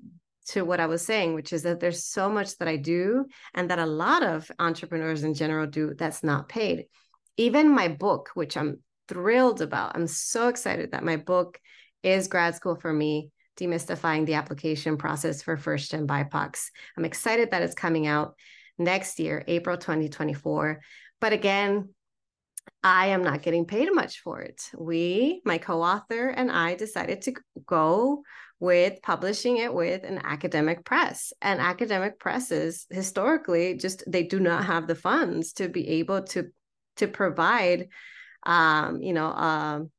to 0.50 0.64
what 0.64 0.80
I 0.80 0.88
was 0.88 1.06
saying, 1.06 1.34
which 1.34 1.54
is 1.54 1.64
that 1.64 1.80
there's 1.80 2.06
so 2.06 2.30
much 2.30 2.58
that 2.58 2.68
I 2.68 2.78
do 2.78 3.26
and 3.54 3.70
that 3.70 3.80
a 3.80 3.86
lot 3.86 4.24
of 4.24 4.50
entrepreneurs 4.60 5.24
in 5.24 5.34
general 5.34 5.68
do 5.68 5.94
that's 5.98 6.24
not 6.24 6.50
paid. 6.50 6.86
Even 7.38 7.74
my 7.74 7.88
book, 7.88 8.30
which 8.34 8.58
I'm 8.58 8.80
thrilled 9.08 9.62
about. 9.62 9.96
I'm 9.96 10.08
so 10.08 10.48
excited 10.48 10.92
that 10.92 11.04
my 11.04 11.18
book 11.18 11.60
is 12.04 12.28
grad 12.28 12.56
school 12.56 12.76
for 12.76 12.92
me 12.92 13.32
demystifying 13.58 14.26
the 14.26 14.34
application 14.34 14.98
process 14.98 15.42
for 15.42 15.58
first 15.58 15.92
gen 15.92 16.08
BIPOCs. 16.08 16.66
I'm 16.98 17.06
excited 17.06 17.52
that 17.52 17.62
it's 17.62 17.76
coming 17.76 18.08
out 18.08 18.36
next 18.78 19.20
year, 19.20 19.44
April 19.48 19.78
2024. 19.78 20.82
But 21.22 21.34
again, 21.34 21.93
I 22.84 23.08
am 23.08 23.24
not 23.24 23.41
getting 23.41 23.65
paid 23.65 23.89
much 23.93 24.20
for 24.20 24.41
it. 24.41 24.62
We, 24.77 25.41
my 25.46 25.58
co 25.58 25.82
author, 25.82 26.29
and 26.29 26.51
I 26.51 26.75
decided 26.75 27.22
to 27.24 27.34
go 27.65 28.24
with 28.60 29.01
publishing 29.01 29.58
it 29.58 29.74
with 29.74 30.03
an 30.03 30.22
academic 30.24 30.86
press. 30.86 31.34
And 31.41 31.60
academic 31.60 32.20
presses 32.20 32.86
historically 32.89 33.75
just 33.75 34.03
they 34.08 34.24
do 34.24 34.39
not 34.39 34.65
have 34.65 34.88
the 34.88 34.96
funds 34.96 35.53
to 35.53 35.70
be 35.70 35.88
able 36.00 36.24
to 36.24 36.50
to 36.98 37.08
provide 37.08 37.88
um, 38.46 39.01
you 39.01 39.13
know, 39.13 39.27
um, 39.27 39.91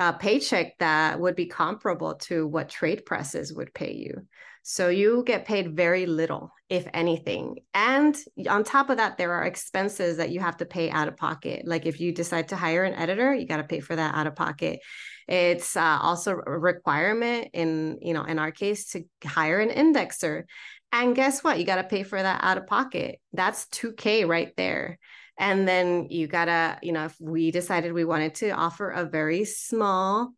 a 0.00 0.14
paycheck 0.14 0.78
that 0.78 1.20
would 1.20 1.36
be 1.36 1.46
comparable 1.46 2.14
to 2.14 2.46
what 2.46 2.70
trade 2.70 3.04
presses 3.04 3.52
would 3.52 3.72
pay 3.74 3.92
you. 3.92 4.26
So 4.62 4.88
you 4.88 5.22
get 5.26 5.46
paid 5.46 5.76
very 5.76 6.06
little, 6.06 6.52
if 6.70 6.86
anything. 6.94 7.58
And 7.74 8.16
on 8.48 8.64
top 8.64 8.88
of 8.88 8.96
that, 8.96 9.18
there 9.18 9.32
are 9.32 9.44
expenses 9.44 10.16
that 10.16 10.30
you 10.30 10.40
have 10.40 10.56
to 10.58 10.66
pay 10.66 10.90
out 10.90 11.08
of 11.08 11.18
pocket. 11.18 11.66
Like 11.66 11.84
if 11.84 12.00
you 12.00 12.12
decide 12.12 12.48
to 12.48 12.56
hire 12.56 12.84
an 12.84 12.94
editor, 12.94 13.34
you 13.34 13.46
got 13.46 13.58
to 13.58 13.64
pay 13.64 13.80
for 13.80 13.94
that 13.94 14.14
out 14.14 14.26
of 14.26 14.34
pocket. 14.34 14.80
It's 15.28 15.76
uh, 15.76 15.98
also 16.00 16.32
a 16.32 16.58
requirement 16.58 17.48
in, 17.52 17.98
you 18.00 18.14
know, 18.14 18.24
in 18.24 18.38
our 18.38 18.52
case 18.52 18.92
to 18.92 19.04
hire 19.24 19.60
an 19.60 19.68
indexer. 19.68 20.44
And 20.92 21.14
guess 21.14 21.44
what? 21.44 21.58
You 21.58 21.64
got 21.64 21.76
to 21.76 21.84
pay 21.84 22.02
for 22.04 22.20
that 22.20 22.40
out 22.42 22.58
of 22.58 22.66
pocket. 22.66 23.20
That's 23.32 23.66
2K 23.66 24.26
right 24.26 24.52
there. 24.56 24.98
And 25.40 25.66
then 25.66 26.08
you 26.10 26.26
gotta, 26.26 26.78
you 26.82 26.92
know, 26.92 27.06
if 27.06 27.16
we 27.18 27.50
decided 27.50 27.94
we 27.94 28.04
wanted 28.04 28.34
to 28.36 28.50
offer 28.50 28.90
a 28.90 29.06
very 29.06 29.46
small 29.46 30.34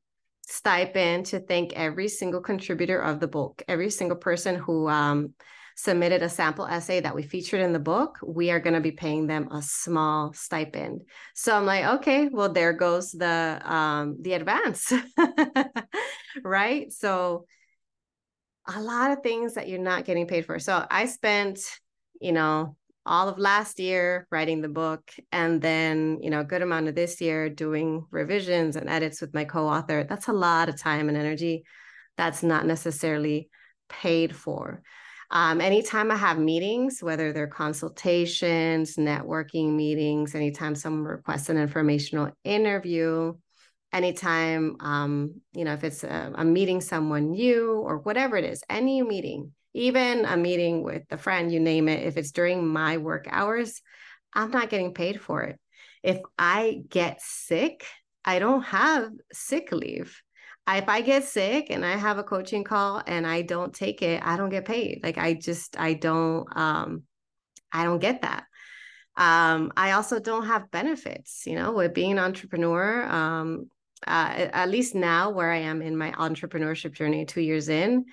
stipend 0.47 1.27
to 1.27 1.41
thank 1.41 1.73
every 1.73 2.07
single 2.07 2.41
contributor 2.41 3.01
of 3.01 3.19
the 3.19 3.27
book, 3.27 3.65
every 3.67 3.91
single 3.91 4.17
person 4.17 4.55
who 4.55 4.89
um, 4.89 5.35
submitted 5.75 6.23
a 6.23 6.29
sample 6.29 6.67
essay 6.67 7.01
that 7.01 7.17
we 7.17 7.25
featured 7.25 7.61
in 7.61 7.73
the 7.73 7.81
book, 7.81 8.21
we 8.25 8.53
are 8.53 8.61
going 8.61 8.75
to 8.75 8.81
be 8.81 8.93
paying 8.93 9.27
them 9.27 9.49
a 9.51 9.61
small 9.61 10.33
stipend. 10.35 11.03
So 11.35 11.57
I'm 11.57 11.67
like, 11.67 11.85
okay, 12.01 12.29
well, 12.29 12.53
there 12.53 12.73
goes 12.73 13.11
the 13.11 13.61
um, 13.65 14.19
the 14.21 14.35
advance, 14.35 14.93
right? 16.45 16.93
So 16.93 17.47
a 18.73 18.81
lot 18.81 19.11
of 19.11 19.25
things 19.25 19.55
that 19.55 19.69
you're 19.69 19.81
not 19.81 20.05
getting 20.05 20.29
paid 20.29 20.47
for. 20.47 20.61
So 20.61 20.87
I 20.89 21.07
spent, 21.07 21.59
you 22.21 22.31
know, 22.31 22.77
all 23.05 23.29
of 23.29 23.39
last 23.39 23.81
year 23.81 24.27
writing 24.31 24.61
the 24.61 24.69
book 24.69 25.11
and 25.33 25.61
then 25.61 26.19
you 26.23 26.31
know 26.31 26.41
a 26.41 26.45
good 26.45 26.63
amount 26.63 26.89
of 26.89 26.95
this 26.95 27.21
year 27.21 27.49
doing 27.49 28.07
revisions 28.11 28.77
and 28.77 28.89
edits 28.89 29.21
with 29.21 29.35
my 29.35 29.45
co-author. 29.45 30.05
That's 30.05 30.29
a 30.29 30.33
lot 30.33 30.69
of 30.69 30.81
time 30.81 31.09
and 31.09 31.17
energy 31.17 31.65
that's 32.17 32.43
not 32.43 32.67
necessarily 32.67 33.49
paid 33.89 34.35
for. 34.35 34.83
Um, 35.31 35.63
anytime 35.63 36.11
i 36.11 36.17
have 36.17 36.39
meetings 36.39 37.03
whether 37.03 37.33
they're 37.33 37.47
consultations 37.47 38.97
networking 38.97 39.75
meetings 39.75 40.35
anytime 40.35 40.75
someone 40.75 41.05
requests 41.05 41.49
an 41.49 41.57
informational 41.57 42.33
interview 42.45 43.33
anytime 43.95 44.77
um, 44.81 45.41
you 45.55 45.65
know 45.65 45.73
if 45.73 45.85
it's 45.85 46.05
a, 46.05 46.45
meeting 46.45 46.83
someone 46.83 47.31
new 47.31 47.73
or 47.73 47.99
whatever 47.99 48.37
it 48.37 48.45
is 48.45 48.63
any 48.69 49.01
meeting 49.01 49.53
even 49.75 50.25
a 50.25 50.37
meeting 50.37 50.83
with 50.83 51.05
a 51.11 51.19
friend, 51.19 51.53
you 51.53 51.61
name 51.61 51.89
it, 51.89 52.07
if 52.07 52.17
it's 52.17 52.33
during 52.33 52.67
my 52.67 52.99
work 52.99 53.27
hours, 53.31 53.81
I'm 54.35 54.51
not 54.51 54.71
getting 54.71 54.95
paid 54.95 55.21
for 55.21 55.43
it. 55.43 55.59
If 56.03 56.19
I 56.39 56.83
get 56.89 57.21
sick, 57.21 57.87
I 58.25 58.39
don't 58.39 58.63
have 58.63 59.11
sick 59.33 59.73
leave. 59.73 60.21
If 60.69 60.89
I 60.89 61.01
get 61.01 61.25
sick 61.25 61.69
and 61.71 61.85
I 61.85 61.97
have 61.97 62.19
a 62.19 62.23
coaching 62.23 62.65
call 62.65 63.03
and 63.07 63.27
I 63.27 63.43
don't 63.43 63.75
take 63.75 64.01
it, 64.03 64.23
I 64.25 64.37
don't 64.37 64.51
get 64.51 64.65
paid. 64.65 65.01
Like 65.03 65.19
I 65.19 65.35
just 65.35 65.79
I 65.79 65.95
don't 65.95 66.47
um 66.57 67.03
I 67.73 67.85
don't 67.85 67.99
get 67.99 68.23
that. 68.23 68.45
Um 69.17 69.73
I 69.77 69.93
also 69.93 70.21
don't 70.21 70.47
have 70.47 70.71
benefits, 70.71 71.43
you 71.47 71.57
know, 71.57 71.73
with 71.73 71.95
being 71.95 72.13
an 72.13 72.19
entrepreneur 72.19 73.05
um 73.05 73.71
uh, 74.05 74.49
at 74.53 74.69
least 74.69 74.97
now 74.97 75.31
where 75.31 75.51
I 75.51 75.59
am 75.59 75.81
in 75.81 75.97
my 75.97 76.11
entrepreneurship 76.13 76.93
journey 76.93 77.25
2 77.25 77.41
years 77.41 77.69
in, 77.69 78.07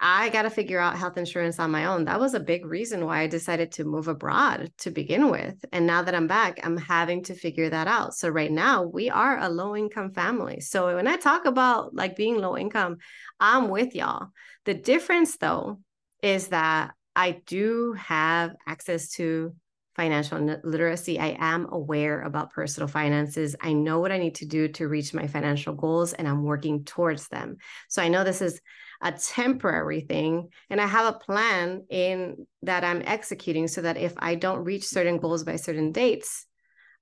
I 0.00 0.28
got 0.28 0.42
to 0.42 0.50
figure 0.50 0.78
out 0.78 0.96
health 0.96 1.16
insurance 1.16 1.58
on 1.58 1.72
my 1.72 1.86
own. 1.86 2.04
That 2.04 2.20
was 2.20 2.34
a 2.34 2.40
big 2.40 2.64
reason 2.64 3.04
why 3.04 3.22
I 3.22 3.26
decided 3.26 3.72
to 3.72 3.84
move 3.84 4.06
abroad 4.06 4.70
to 4.78 4.90
begin 4.92 5.30
with. 5.30 5.64
And 5.72 5.86
now 5.86 6.02
that 6.02 6.14
I'm 6.14 6.28
back, 6.28 6.60
I'm 6.62 6.76
having 6.76 7.24
to 7.24 7.34
figure 7.34 7.68
that 7.68 7.88
out. 7.88 8.14
So 8.14 8.28
right 8.28 8.50
now, 8.50 8.84
we 8.84 9.10
are 9.10 9.38
a 9.38 9.48
low 9.48 9.74
income 9.74 10.12
family. 10.12 10.60
So 10.60 10.94
when 10.94 11.08
I 11.08 11.16
talk 11.16 11.46
about 11.46 11.94
like 11.94 12.14
being 12.14 12.38
low 12.38 12.56
income, 12.56 12.98
I'm 13.40 13.68
with 13.68 13.96
y'all. 13.96 14.28
The 14.66 14.74
difference 14.74 15.36
though 15.36 15.80
is 16.22 16.48
that 16.48 16.92
I 17.16 17.42
do 17.46 17.94
have 17.94 18.54
access 18.66 19.10
to 19.12 19.54
financial 19.96 20.60
literacy. 20.62 21.18
I 21.18 21.36
am 21.40 21.66
aware 21.72 22.22
about 22.22 22.52
personal 22.52 22.86
finances. 22.86 23.56
I 23.60 23.72
know 23.72 23.98
what 23.98 24.12
I 24.12 24.18
need 24.18 24.36
to 24.36 24.46
do 24.46 24.68
to 24.68 24.86
reach 24.86 25.12
my 25.12 25.26
financial 25.26 25.74
goals 25.74 26.12
and 26.12 26.28
I'm 26.28 26.44
working 26.44 26.84
towards 26.84 27.26
them. 27.26 27.56
So 27.88 28.00
I 28.00 28.06
know 28.06 28.22
this 28.22 28.40
is 28.40 28.60
a 29.00 29.12
temporary 29.12 30.00
thing 30.00 30.48
and 30.70 30.80
i 30.80 30.86
have 30.86 31.14
a 31.14 31.18
plan 31.18 31.84
in 31.90 32.46
that 32.62 32.84
i'm 32.84 33.02
executing 33.04 33.68
so 33.68 33.82
that 33.82 33.96
if 33.96 34.12
i 34.18 34.34
don't 34.34 34.64
reach 34.64 34.84
certain 34.84 35.18
goals 35.18 35.44
by 35.44 35.56
certain 35.56 35.92
dates 35.92 36.46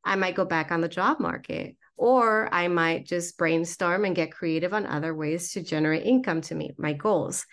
i 0.04 0.14
might 0.14 0.34
go 0.34 0.44
back 0.44 0.70
on 0.70 0.80
the 0.80 0.88
job 0.88 1.18
market 1.20 1.76
or 1.96 2.52
i 2.52 2.68
might 2.68 3.06
just 3.06 3.38
brainstorm 3.38 4.04
and 4.04 4.16
get 4.16 4.32
creative 4.32 4.74
on 4.74 4.86
other 4.86 5.14
ways 5.14 5.52
to 5.52 5.62
generate 5.62 6.04
income 6.04 6.40
to 6.40 6.54
meet 6.54 6.78
my 6.78 6.92
goals. 6.92 7.46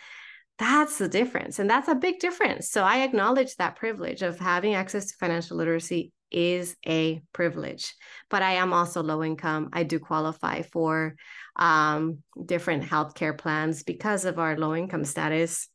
That's 0.59 0.97
the 0.97 1.07
difference 1.07 1.59
and 1.59 1.69
that's 1.69 1.87
a 1.87 1.95
big 1.95 2.19
difference. 2.19 2.69
So 2.69 2.83
i 2.83 2.99
acknowledge 2.99 3.55
that 3.55 3.75
privilege 3.75 4.21
of 4.21 4.39
having 4.39 4.75
access 4.75 5.07
to 5.07 5.17
financial 5.17 5.57
literacy 5.57 6.11
is 6.33 6.75
a 6.87 7.21
privilege 7.31 7.93
but 8.29 8.41
i 8.41 8.53
am 8.53 8.73
also 8.73 9.01
low 9.01 9.23
income 9.23 9.69
i 9.73 9.83
do 9.83 9.99
qualify 9.99 10.61
for 10.61 11.15
um, 11.55 12.19
different 12.43 12.83
healthcare 12.83 13.37
plans 13.37 13.83
because 13.83 14.25
of 14.25 14.39
our 14.39 14.57
low 14.57 14.75
income 14.75 15.05
status. 15.05 15.67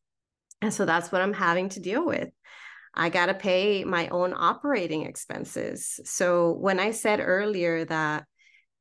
And 0.61 0.75
so 0.75 0.85
that's 0.85 1.13
what 1.13 1.23
I'm 1.23 1.33
having 1.33 1.69
to 1.71 1.81
deal 1.81 2.05
with. 2.05 2.31
I 2.95 3.11
got 3.11 3.27
to 3.27 3.35
pay 3.35 3.85
my 3.85 4.09
own 4.09 4.35
operating 4.37 5.07
expenses. 5.07 6.01
So 6.05 6.53
when 6.53 6.81
I 6.81 6.91
said 6.91 7.21
earlier 7.21 7.85
that 7.85 8.25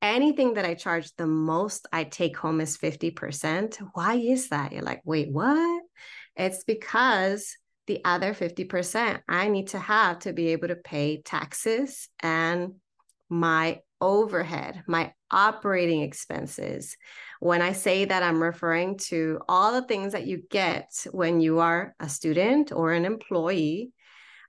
anything 0.02 0.56
that 0.56 0.66
I 0.66 0.74
charge 0.74 1.12
the 1.18 1.28
most 1.28 1.88
I 1.92 2.04
take 2.04 2.38
home 2.38 2.62
is 2.62 2.78
50%, 2.78 3.78
why 3.94 4.16
is 4.16 4.50
that? 4.50 4.72
You're 4.72 4.82
like, 4.82 5.02
wait, 5.06 5.32
what? 5.32 5.84
It's 6.36 6.64
because 6.64 7.56
the 7.88 8.02
other 8.06 8.34
50% 8.34 9.22
I 9.28 9.48
need 9.50 9.70
to 9.70 9.80
have 9.80 10.20
to 10.20 10.34
be 10.34 10.50
able 10.50 10.68
to 10.68 10.76
pay 10.76 11.22
taxes 11.22 12.10
and 12.22 12.74
my 13.30 13.80
overhead, 14.00 14.84
my 14.88 15.14
operating 15.32 16.02
expenses. 16.02 16.96
When 17.40 17.62
I 17.62 17.72
say 17.74 18.06
that, 18.06 18.24
I'm 18.24 18.42
referring 18.42 18.98
to 19.10 19.40
all 19.50 19.74
the 19.74 19.88
things 19.88 20.14
that 20.14 20.28
you 20.28 20.44
get 20.50 21.06
when 21.12 21.40
you 21.40 21.60
are 21.60 21.96
a 22.00 22.10
student 22.10 22.72
or 22.72 22.94
an 22.94 23.06
employee. 23.06 23.92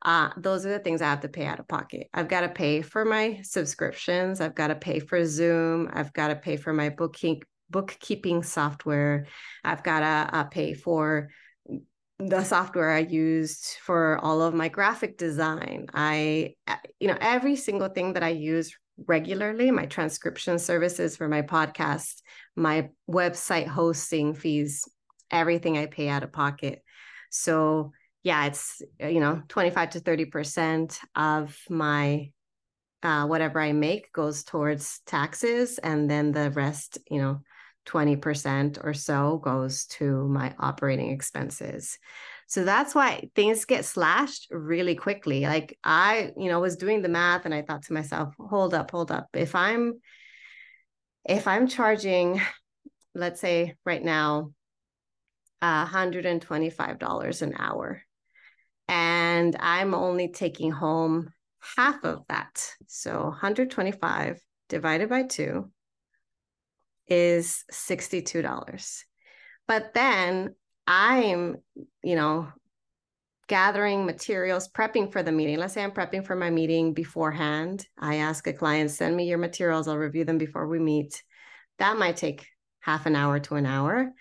Uh, 0.03 0.31
those 0.37 0.65
are 0.65 0.71
the 0.71 0.79
things 0.79 1.03
I 1.03 1.11
have 1.11 1.23
to 1.23 1.29
pay 1.29 1.45
out 1.45 1.59
of 1.59 1.67
pocket. 1.67 2.09
I've 2.15 2.29
got 2.29 2.43
to 2.43 2.49
pay 2.49 2.83
for 2.83 3.05
my 3.05 3.41
subscriptions. 3.43 4.41
I've 4.41 4.55
got 4.55 4.69
to 4.69 4.77
pay 4.77 5.01
for 5.01 5.25
Zoom. 5.25 5.91
I've 5.93 6.13
got 6.13 6.29
to 6.29 6.37
pay 6.37 6.57
for 6.57 6.73
my 6.73 6.91
booking 6.91 7.43
bookkeeping 7.71 8.43
software. 8.43 9.27
I've 9.63 9.83
got 9.83 10.01
to 10.01 10.37
uh, 10.39 10.45
pay 10.45 10.73
for 10.73 11.29
the 12.19 12.43
software 12.43 12.91
I 12.91 13.01
used 13.01 13.77
for 13.83 14.19
all 14.19 14.43
of 14.43 14.55
my 14.55 14.69
graphic 14.69 15.19
design. 15.19 15.87
I, 15.95 16.55
uh, 16.67 16.77
you 16.99 17.09
know, 17.09 17.19
every 17.21 17.57
single 17.57 17.89
thing 17.89 18.15
that 18.15 18.23
I 18.23 18.31
use 18.31 18.77
regularly 19.07 19.71
my 19.71 19.87
transcription 19.87 20.59
services 20.59 21.17
for 21.17 21.29
my 21.29 21.43
podcast 21.43 22.23
my 22.57 22.89
website 23.09 23.69
hosting 23.69 24.35
fees 24.35 24.89
everything 25.31 25.79
i 25.79 25.87
pay 25.87 26.09
out 26.09 26.23
of 26.23 26.33
pocket 26.33 26.83
so 27.31 27.93
yeah 28.25 28.47
it's 28.47 28.83
you 28.99 29.21
know 29.21 29.43
25 29.49 29.91
to 29.91 30.01
30 30.01 30.25
percent 30.25 30.99
of 31.15 31.57
my 31.71 32.31
uh, 33.05 33.25
whatever 33.27 33.61
i 33.61 33.73
make 33.73 34.13
goes 34.13 34.43
towards 34.43 35.01
taxes 35.07 35.79
and 35.79 36.11
then 36.11 36.33
the 36.33 36.51
rest 36.51 36.99
you 37.09 37.21
know 37.21 37.41
20% 37.89 38.79
or 38.85 38.95
so 38.95 39.39
goes 39.39 39.87
to 39.87 40.29
my 40.29 40.55
operating 40.59 41.11
expenses 41.11 41.99
So 42.47 42.65
that's 42.65 42.95
why 42.95 43.29
things 43.35 43.67
get 43.67 43.85
slashed 43.85 44.49
really 44.51 44.95
quickly. 44.95 45.43
Like 45.43 45.79
I, 45.85 46.33
you 46.37 46.49
know, 46.49 46.61
was 46.61 46.77
doing 46.77 47.03
the 47.03 47.09
math 47.09 47.45
and 47.45 47.55
I 47.55 47.63
thought 47.63 47.83
to 47.85 47.93
myself, 47.93 48.35
hold 48.39 48.73
up, 48.75 48.91
hold 48.91 49.13
up. 49.13 49.29
If 49.35 49.55
I'm 49.55 50.01
if 51.25 51.47
I'm 51.47 51.69
charging, 51.69 52.41
let's 53.15 53.41
say 53.41 53.77
right 53.85 54.03
now, 54.03 54.53
$125 55.63 57.43
an 57.43 57.55
hour, 57.59 58.03
and 58.89 59.57
I'm 59.61 59.95
only 59.95 60.29
taking 60.29 60.71
home 60.71 61.31
half 61.77 62.05
of 62.05 62.25
that. 62.29 62.75
So 62.87 63.13
125 63.25 64.41
divided 64.69 65.09
by 65.09 65.25
two 65.25 65.71
is 67.09 67.65
$62. 67.73 69.05
But 69.67 69.95
then 69.95 70.55
I'm, 70.87 71.57
you 72.03 72.17
know, 72.17 72.49
gathering 73.49 74.07
materials, 74.07 74.69
prepping 74.69 75.11
for 75.11 75.23
the 75.23 75.33
meeting. 75.33 75.59
Let's 75.59 75.75
say 75.75 75.83
I'm 75.83 75.91
prepping 75.91 76.25
for 76.25 76.37
my 76.37 76.51
meeting 76.51 76.95
beforehand. 76.95 77.87
I 77.99 78.17
ask 78.17 78.47
a 78.47 78.53
client, 78.53 78.91
send 78.91 79.17
me 79.17 79.25
your 79.29 79.39
materials. 79.39 79.89
I'll 79.89 79.97
review 79.97 80.25
them 80.25 80.39
before 80.39 80.69
we 80.69 80.79
meet. 80.79 81.23
That 81.79 81.99
might 81.99 82.17
take 82.17 82.47
half 82.81 83.07
an 83.07 83.17
hour 83.17 83.39
to 83.41 83.57
an 83.57 83.67
hour. 83.67 84.13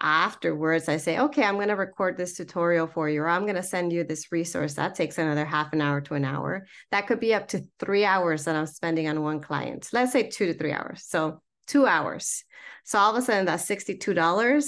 Afterwards, 0.00 0.88
I 0.88 0.96
say, 0.96 1.18
okay, 1.18 1.44
I'm 1.44 1.56
going 1.56 1.68
to 1.68 1.76
record 1.76 2.16
this 2.16 2.34
tutorial 2.34 2.86
for 2.86 3.08
you, 3.08 3.22
or 3.22 3.28
I'm 3.28 3.42
going 3.42 3.56
to 3.56 3.62
send 3.62 3.92
you 3.92 4.04
this 4.04 4.32
resource. 4.32 4.74
That 4.74 4.94
takes 4.94 5.18
another 5.18 5.44
half 5.44 5.72
an 5.72 5.80
hour 5.80 6.00
to 6.02 6.14
an 6.14 6.24
hour. 6.24 6.66
That 6.90 7.06
could 7.06 7.20
be 7.20 7.34
up 7.34 7.48
to 7.48 7.64
three 7.78 8.04
hours 8.04 8.44
that 8.44 8.56
I'm 8.56 8.66
spending 8.66 9.06
on 9.06 9.22
one 9.22 9.40
client. 9.40 9.88
Let's 9.92 10.12
say 10.12 10.28
two 10.28 10.46
to 10.46 10.54
three 10.54 10.72
hours. 10.72 11.04
So 11.06 11.40
two 11.66 11.86
hours. 11.86 12.44
So 12.84 12.98
all 12.98 13.14
of 13.14 13.22
a 13.22 13.24
sudden, 13.24 13.46
that's 13.46 13.68
$62 13.68 14.64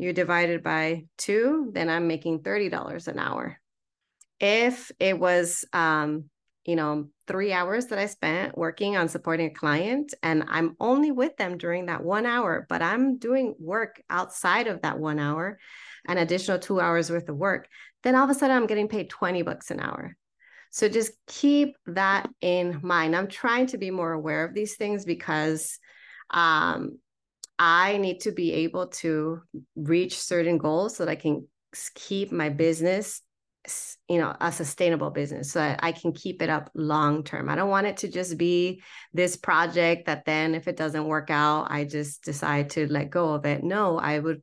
you 0.00 0.14
divide 0.14 0.48
it 0.48 0.64
by 0.64 1.04
two, 1.18 1.70
then 1.74 1.90
I'm 1.90 2.08
making 2.08 2.40
$30 2.40 3.06
an 3.06 3.18
hour. 3.18 3.60
If 4.40 4.90
it 4.98 5.18
was, 5.18 5.66
um, 5.74 6.30
you 6.64 6.74
know, 6.74 7.08
three 7.26 7.52
hours 7.52 7.86
that 7.86 7.98
I 7.98 8.06
spent 8.06 8.56
working 8.56 8.96
on 8.96 9.10
supporting 9.10 9.48
a 9.48 9.54
client 9.54 10.14
and 10.22 10.44
I'm 10.48 10.74
only 10.80 11.10
with 11.10 11.36
them 11.36 11.58
during 11.58 11.86
that 11.86 12.02
one 12.02 12.24
hour, 12.24 12.64
but 12.66 12.80
I'm 12.80 13.18
doing 13.18 13.54
work 13.58 14.02
outside 14.08 14.68
of 14.68 14.80
that 14.80 14.98
one 14.98 15.18
hour, 15.18 15.58
an 16.08 16.16
additional 16.16 16.58
two 16.58 16.80
hours 16.80 17.10
worth 17.10 17.28
of 17.28 17.36
work, 17.36 17.68
then 18.02 18.14
all 18.14 18.24
of 18.24 18.30
a 18.30 18.34
sudden 18.34 18.56
I'm 18.56 18.66
getting 18.66 18.88
paid 18.88 19.10
20 19.10 19.42
bucks 19.42 19.70
an 19.70 19.80
hour. 19.80 20.16
So 20.70 20.88
just 20.88 21.12
keep 21.26 21.76
that 21.88 22.30
in 22.40 22.80
mind. 22.82 23.14
I'm 23.14 23.28
trying 23.28 23.66
to 23.66 23.76
be 23.76 23.90
more 23.90 24.12
aware 24.12 24.46
of 24.46 24.54
these 24.54 24.76
things 24.76 25.04
because 25.04 25.78
um, 26.30 26.98
I 27.58 27.98
need 27.98 28.20
to 28.20 28.32
be 28.32 28.52
able 28.52 28.88
to 28.88 29.42
reach 29.76 30.18
certain 30.18 30.58
goals 30.58 30.96
so 30.96 31.04
that 31.04 31.10
I 31.10 31.16
can 31.16 31.46
keep 31.94 32.32
my 32.32 32.48
business 32.48 33.22
you 34.08 34.18
know 34.18 34.34
a 34.40 34.50
sustainable 34.50 35.10
business 35.10 35.52
so 35.52 35.58
that 35.58 35.80
I 35.82 35.92
can 35.92 36.12
keep 36.12 36.40
it 36.40 36.48
up 36.48 36.70
long 36.74 37.22
term. 37.22 37.48
I 37.48 37.54
don't 37.54 37.68
want 37.68 37.86
it 37.86 37.98
to 37.98 38.08
just 38.08 38.38
be 38.38 38.82
this 39.12 39.36
project 39.36 40.06
that 40.06 40.24
then 40.24 40.54
if 40.54 40.66
it 40.66 40.76
doesn't 40.76 41.04
work 41.04 41.30
out 41.30 41.66
i 41.70 41.84
just 41.84 42.24
decide 42.24 42.70
to 42.70 42.90
let 42.90 43.10
go 43.10 43.34
of 43.34 43.44
it. 43.44 43.62
No 43.62 43.98
i 43.98 44.18
would 44.18 44.42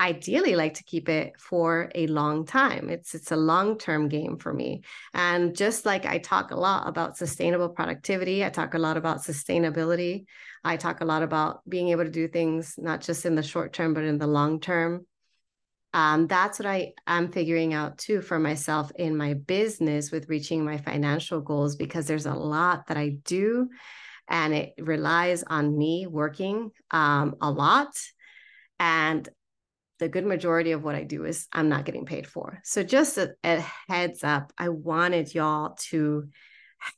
ideally 0.00 0.56
like 0.56 0.74
to 0.74 0.84
keep 0.84 1.08
it 1.08 1.38
for 1.38 1.90
a 1.94 2.06
long 2.06 2.46
time 2.46 2.88
it's 2.88 3.14
it's 3.14 3.32
a 3.32 3.36
long 3.36 3.76
term 3.76 4.08
game 4.08 4.38
for 4.38 4.52
me 4.52 4.82
and 5.12 5.54
just 5.54 5.84
like 5.84 6.06
i 6.06 6.16
talk 6.18 6.50
a 6.50 6.56
lot 6.56 6.88
about 6.88 7.18
sustainable 7.18 7.68
productivity 7.68 8.44
i 8.44 8.48
talk 8.48 8.74
a 8.74 8.78
lot 8.78 8.96
about 8.96 9.18
sustainability 9.18 10.24
I 10.62 10.76
talk 10.76 11.00
a 11.00 11.06
lot 11.06 11.22
about 11.22 11.68
being 11.68 11.88
able 11.88 12.04
to 12.04 12.10
do 12.10 12.28
things 12.28 12.74
not 12.76 13.00
just 13.00 13.24
in 13.24 13.34
the 13.34 13.42
short 13.42 13.72
term, 13.72 13.94
but 13.94 14.04
in 14.04 14.18
the 14.18 14.26
long 14.26 14.60
term. 14.60 15.06
Um, 15.92 16.28
that's 16.28 16.58
what 16.58 16.66
I 16.66 16.92
am 17.06 17.32
figuring 17.32 17.74
out 17.74 17.98
too 17.98 18.20
for 18.20 18.38
myself 18.38 18.92
in 18.94 19.16
my 19.16 19.34
business 19.34 20.12
with 20.12 20.28
reaching 20.28 20.64
my 20.64 20.76
financial 20.76 21.40
goals 21.40 21.74
because 21.74 22.06
there's 22.06 22.26
a 22.26 22.34
lot 22.34 22.86
that 22.86 22.96
I 22.96 23.16
do 23.24 23.70
and 24.28 24.54
it 24.54 24.74
relies 24.78 25.42
on 25.42 25.76
me 25.76 26.06
working 26.06 26.70
um, 26.92 27.34
a 27.40 27.50
lot. 27.50 27.92
And 28.78 29.28
the 30.00 30.08
good 30.08 30.26
majority 30.26 30.72
of 30.72 30.82
what 30.82 30.96
I 30.96 31.04
do 31.04 31.24
is 31.24 31.46
I'm 31.52 31.68
not 31.68 31.84
getting 31.84 32.06
paid 32.06 32.26
for. 32.26 32.58
So, 32.64 32.82
just 32.82 33.16
a, 33.18 33.34
a 33.44 33.64
heads 33.88 34.24
up, 34.24 34.52
I 34.58 34.70
wanted 34.70 35.32
y'all 35.32 35.76
to 35.90 36.28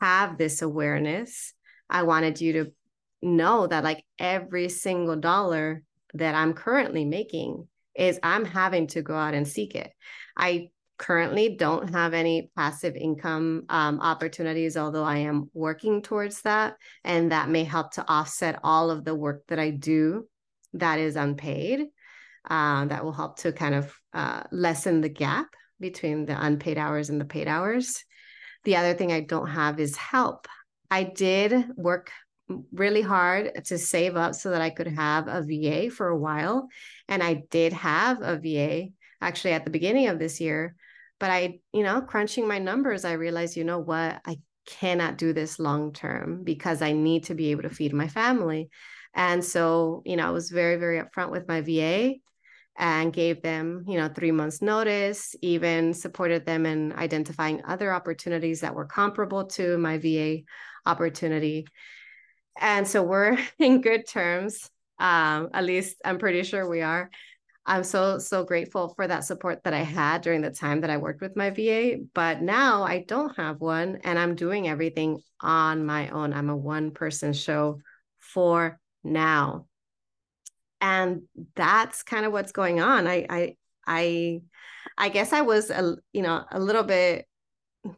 have 0.01 0.38
this 0.38 0.62
awareness. 0.62 1.53
I 1.91 2.05
wanted 2.05 2.41
you 2.41 2.53
to 2.55 2.73
know 3.21 3.67
that 3.67 3.85
like 3.85 4.05
every 4.19 4.69
single 4.71 5.17
dollar 5.17 5.83
that 6.15 6.35
I'm 6.35 6.55
currently 6.55 7.05
making 7.05 7.69
is 7.95 8.19
I'm 8.23 8.45
having 8.45 8.87
to 8.88 9.03
go 9.03 9.15
out 9.15 9.35
and 9.35 9.47
seek 9.47 9.75
it. 9.75 9.91
I 10.37 10.71
currently 10.99 11.57
don't 11.57 11.93
have 11.93 12.15
any 12.15 12.51
passive 12.57 12.95
income 12.95 13.65
um, 13.69 14.01
opportunities, 14.01 14.77
although 14.77 15.05
I 15.05 15.19
am 15.19 15.51
working 15.53 16.01
towards 16.01 16.43
that. 16.43 16.77
And 17.05 17.33
that 17.33 17.49
may 17.49 17.65
help 17.65 17.93
to 17.93 18.09
offset 18.09 18.61
all 18.62 18.91
of 18.91 19.05
the 19.05 19.15
work 19.15 19.43
that 19.49 19.59
I 19.59 19.71
do 19.71 20.29
that 20.75 20.99
is 20.99 21.17
unpaid. 21.17 21.88
Uh, 22.48 22.87
that 22.87 23.05
will 23.05 23.12
help 23.12 23.38
to 23.38 23.52
kind 23.52 23.74
of 23.74 23.94
uh, 24.12 24.42
lessen 24.50 25.00
the 25.00 25.09
gap 25.09 25.46
between 25.78 26.26
the 26.26 26.44
unpaid 26.44 26.76
hours 26.76 27.09
and 27.09 27.20
the 27.20 27.24
paid 27.24 27.46
hours. 27.46 28.05
The 28.64 28.76
other 28.76 28.94
thing 28.94 29.12
I 29.12 29.20
don't 29.20 29.48
have 29.48 29.78
is 29.78 29.96
help. 29.96 30.48
I 30.90 31.05
did 31.05 31.64
work 31.76 32.11
really 32.72 33.02
hard 33.02 33.64
to 33.66 33.78
save 33.78 34.16
up 34.16 34.35
so 34.35 34.50
that 34.50 34.61
I 34.61 34.70
could 34.70 34.88
have 34.88 35.28
a 35.28 35.42
VA 35.42 35.90
for 35.90 36.09
a 36.09 36.18
while. 36.18 36.68
And 37.09 37.22
I 37.22 37.42
did 37.50 37.72
have 37.72 38.20
a 38.20 38.38
VA 38.38 38.88
actually 39.20 39.52
at 39.52 39.64
the 39.64 39.70
beginning 39.70 40.09
of 40.09 40.18
this 40.18 40.40
year. 40.40 40.74
But 41.18 41.31
I, 41.31 41.61
you 41.72 41.83
know, 41.83 42.00
crunching 42.00 42.48
my 42.48 42.59
numbers, 42.59 43.05
I 43.05 43.12
realized, 43.12 43.57
you 43.57 43.64
know 43.64 43.78
what, 43.78 44.20
I 44.26 44.38
cannot 44.66 45.18
do 45.18 45.33
this 45.33 45.59
long 45.59 45.92
term 45.92 46.42
because 46.44 46.83
I 46.83 46.92
need 46.92 47.24
to 47.24 47.35
be 47.35 47.50
able 47.52 47.62
to 47.62 47.70
feed 47.70 47.92
my 47.92 48.09
family. 48.09 48.70
And 49.14 49.44
so, 49.44 50.02
you 50.05 50.16
know, 50.16 50.26
I 50.26 50.31
was 50.31 50.50
very, 50.50 50.76
very 50.76 51.00
upfront 51.00 51.31
with 51.31 51.46
my 51.46 51.61
VA 51.61 52.14
and 52.76 53.12
gave 53.12 53.42
them, 53.42 53.85
you 53.87 53.98
know, 53.98 54.08
three 54.08 54.32
months 54.32 54.62
notice, 54.62 55.35
even 55.42 55.92
supported 55.92 56.46
them 56.46 56.64
in 56.64 56.92
identifying 56.94 57.62
other 57.64 57.92
opportunities 57.92 58.61
that 58.61 58.74
were 58.74 58.87
comparable 58.87 59.44
to 59.44 59.76
my 59.78 59.98
VA 59.98 60.38
opportunity. 60.87 61.66
And 62.58 62.87
so 62.87 63.02
we're 63.02 63.38
in 63.58 63.80
good 63.80 64.06
terms. 64.06 64.70
Um, 64.98 65.50
at 65.52 65.64
least 65.64 65.96
I'm 66.04 66.18
pretty 66.18 66.42
sure 66.44 66.68
we 66.68 66.80
are. 66.80 67.11
I'm 67.64 67.85
so, 67.85 68.18
so 68.18 68.44
grateful 68.44 68.92
for 68.94 69.06
that 69.06 69.24
support 69.24 69.62
that 69.64 69.74
I 69.74 69.82
had 69.82 70.22
during 70.22 70.40
the 70.40 70.50
time 70.50 70.80
that 70.80 70.90
I 70.90 70.96
worked 70.96 71.20
with 71.20 71.37
my 71.37 71.50
VA. 71.50 71.98
But 72.12 72.42
now 72.42 72.82
I 72.82 73.04
don't 73.06 73.37
have 73.37 73.61
one 73.61 74.00
and 74.02 74.18
I'm 74.18 74.35
doing 74.35 74.68
everything 74.68 75.22
on 75.40 75.87
my 75.87 76.08
own. 76.08 76.32
I'm 76.32 76.50
a 76.50 76.56
one 76.56 76.90
person 76.90 77.32
show 77.32 77.78
for 78.18 78.80
now. 79.04 79.66
And 80.83 81.23
that's 81.57 82.03
kind 82.03 82.27
of 82.27 82.33
what's 82.33 82.53
going 82.53 82.81
on. 82.81 83.07
I, 83.07 83.27
I, 83.31 83.57
I, 83.87 84.42
I 84.99 85.09
guess 85.09 85.33
I 85.33 85.40
was 85.40 85.71
a, 85.71 85.97
you 86.12 86.23
know, 86.23 86.45
a 86.51 86.61
little 86.61 86.83
bit 86.83 87.27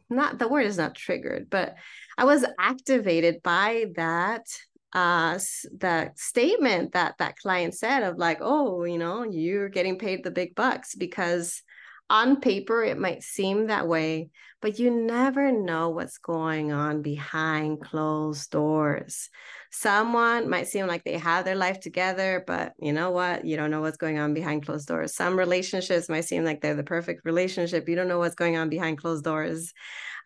not 0.09 0.39
the 0.39 0.47
word 0.47 0.65
is 0.65 0.77
not 0.77 0.95
triggered, 0.95 1.49
but 1.49 1.75
I 2.17 2.25
was 2.25 2.45
activated 2.59 3.41
by 3.43 3.87
that 3.95 4.47
uh 4.93 5.37
that 5.79 6.17
statement 6.17 6.93
that 6.93 7.15
that 7.19 7.37
client 7.37 7.73
said 7.75 8.03
of 8.03 8.17
like, 8.17 8.39
oh, 8.41 8.83
you 8.83 8.97
know, 8.97 9.23
you're 9.23 9.69
getting 9.69 9.97
paid 9.97 10.23
the 10.23 10.31
big 10.31 10.55
bucks 10.55 10.95
because 10.95 11.61
on 12.09 12.39
paper 12.39 12.83
it 12.83 12.97
might 12.97 13.23
seem 13.23 13.67
that 13.67 13.87
way, 13.87 14.29
but 14.61 14.79
you 14.79 14.91
never 14.91 15.51
know 15.51 15.89
what's 15.89 16.17
going 16.17 16.71
on 16.71 17.01
behind 17.01 17.81
closed 17.81 18.51
doors. 18.51 19.29
Someone 19.71 20.49
might 20.49 20.67
seem 20.67 20.87
like 20.87 21.03
they 21.03 21.17
have 21.17 21.45
their 21.45 21.55
life 21.55 21.79
together, 21.79 22.43
but 22.45 22.73
you 22.79 22.93
know 22.93 23.11
what? 23.11 23.45
You 23.45 23.57
don't 23.57 23.71
know 23.71 23.81
what's 23.81 23.97
going 23.97 24.19
on 24.19 24.33
behind 24.33 24.65
closed 24.65 24.87
doors. 24.87 25.15
Some 25.15 25.37
relationships 25.37 26.07
might 26.07 26.25
seem 26.25 26.43
like 26.43 26.61
they're 26.61 26.75
the 26.75 26.83
perfect 26.83 27.25
relationship. 27.25 27.89
You 27.89 27.95
don't 27.95 28.07
know 28.07 28.19
what's 28.19 28.35
going 28.35 28.55
on 28.55 28.69
behind 28.69 28.99
closed 28.99 29.23
doors. 29.23 29.73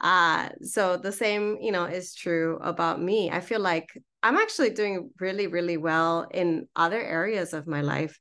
Uh, 0.02 0.50
so 0.62 0.98
the 0.98 1.12
same, 1.12 1.58
you 1.62 1.72
know, 1.72 1.86
is 1.86 2.14
true 2.14 2.58
about 2.62 3.02
me. 3.02 3.32
I 3.32 3.40
feel 3.40 3.60
like 3.60 3.90
I'm 4.22 4.38
actually 4.38 4.72
doing 4.72 5.12
really, 5.20 5.48
really 5.48 5.78
well 5.78 6.28
in 6.32 6.68
other 6.76 7.02
areas 7.02 7.54
of 7.54 7.68
my 7.68 7.82
life. 7.82 8.20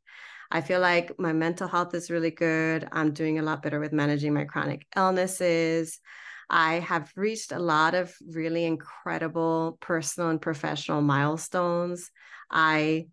I 0.50 0.60
feel 0.60 0.80
like 0.80 1.18
my 1.18 1.32
mental 1.32 1.68
health 1.68 1.94
is 1.94 2.10
really 2.10 2.30
good. 2.30 2.88
I'm 2.90 3.12
doing 3.12 3.38
a 3.38 3.42
lot 3.42 3.62
better 3.62 3.80
with 3.80 3.92
managing 3.92 4.32
my 4.32 4.44
chronic 4.44 4.86
illnesses. 4.96 6.00
I 6.48 6.74
have 6.76 7.12
reached 7.14 7.52
a 7.52 7.58
lot 7.58 7.94
of 7.94 8.14
really 8.26 8.64
incredible 8.64 9.76
personal 9.80 10.30
and 10.30 10.40
professional 10.40 11.02
milestones. 11.02 12.10
I 12.50 13.08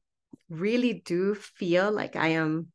really 0.50 1.02
do 1.06 1.36
feel 1.36 1.91
like 1.91 2.15
I 2.15 2.30
am 2.30 2.67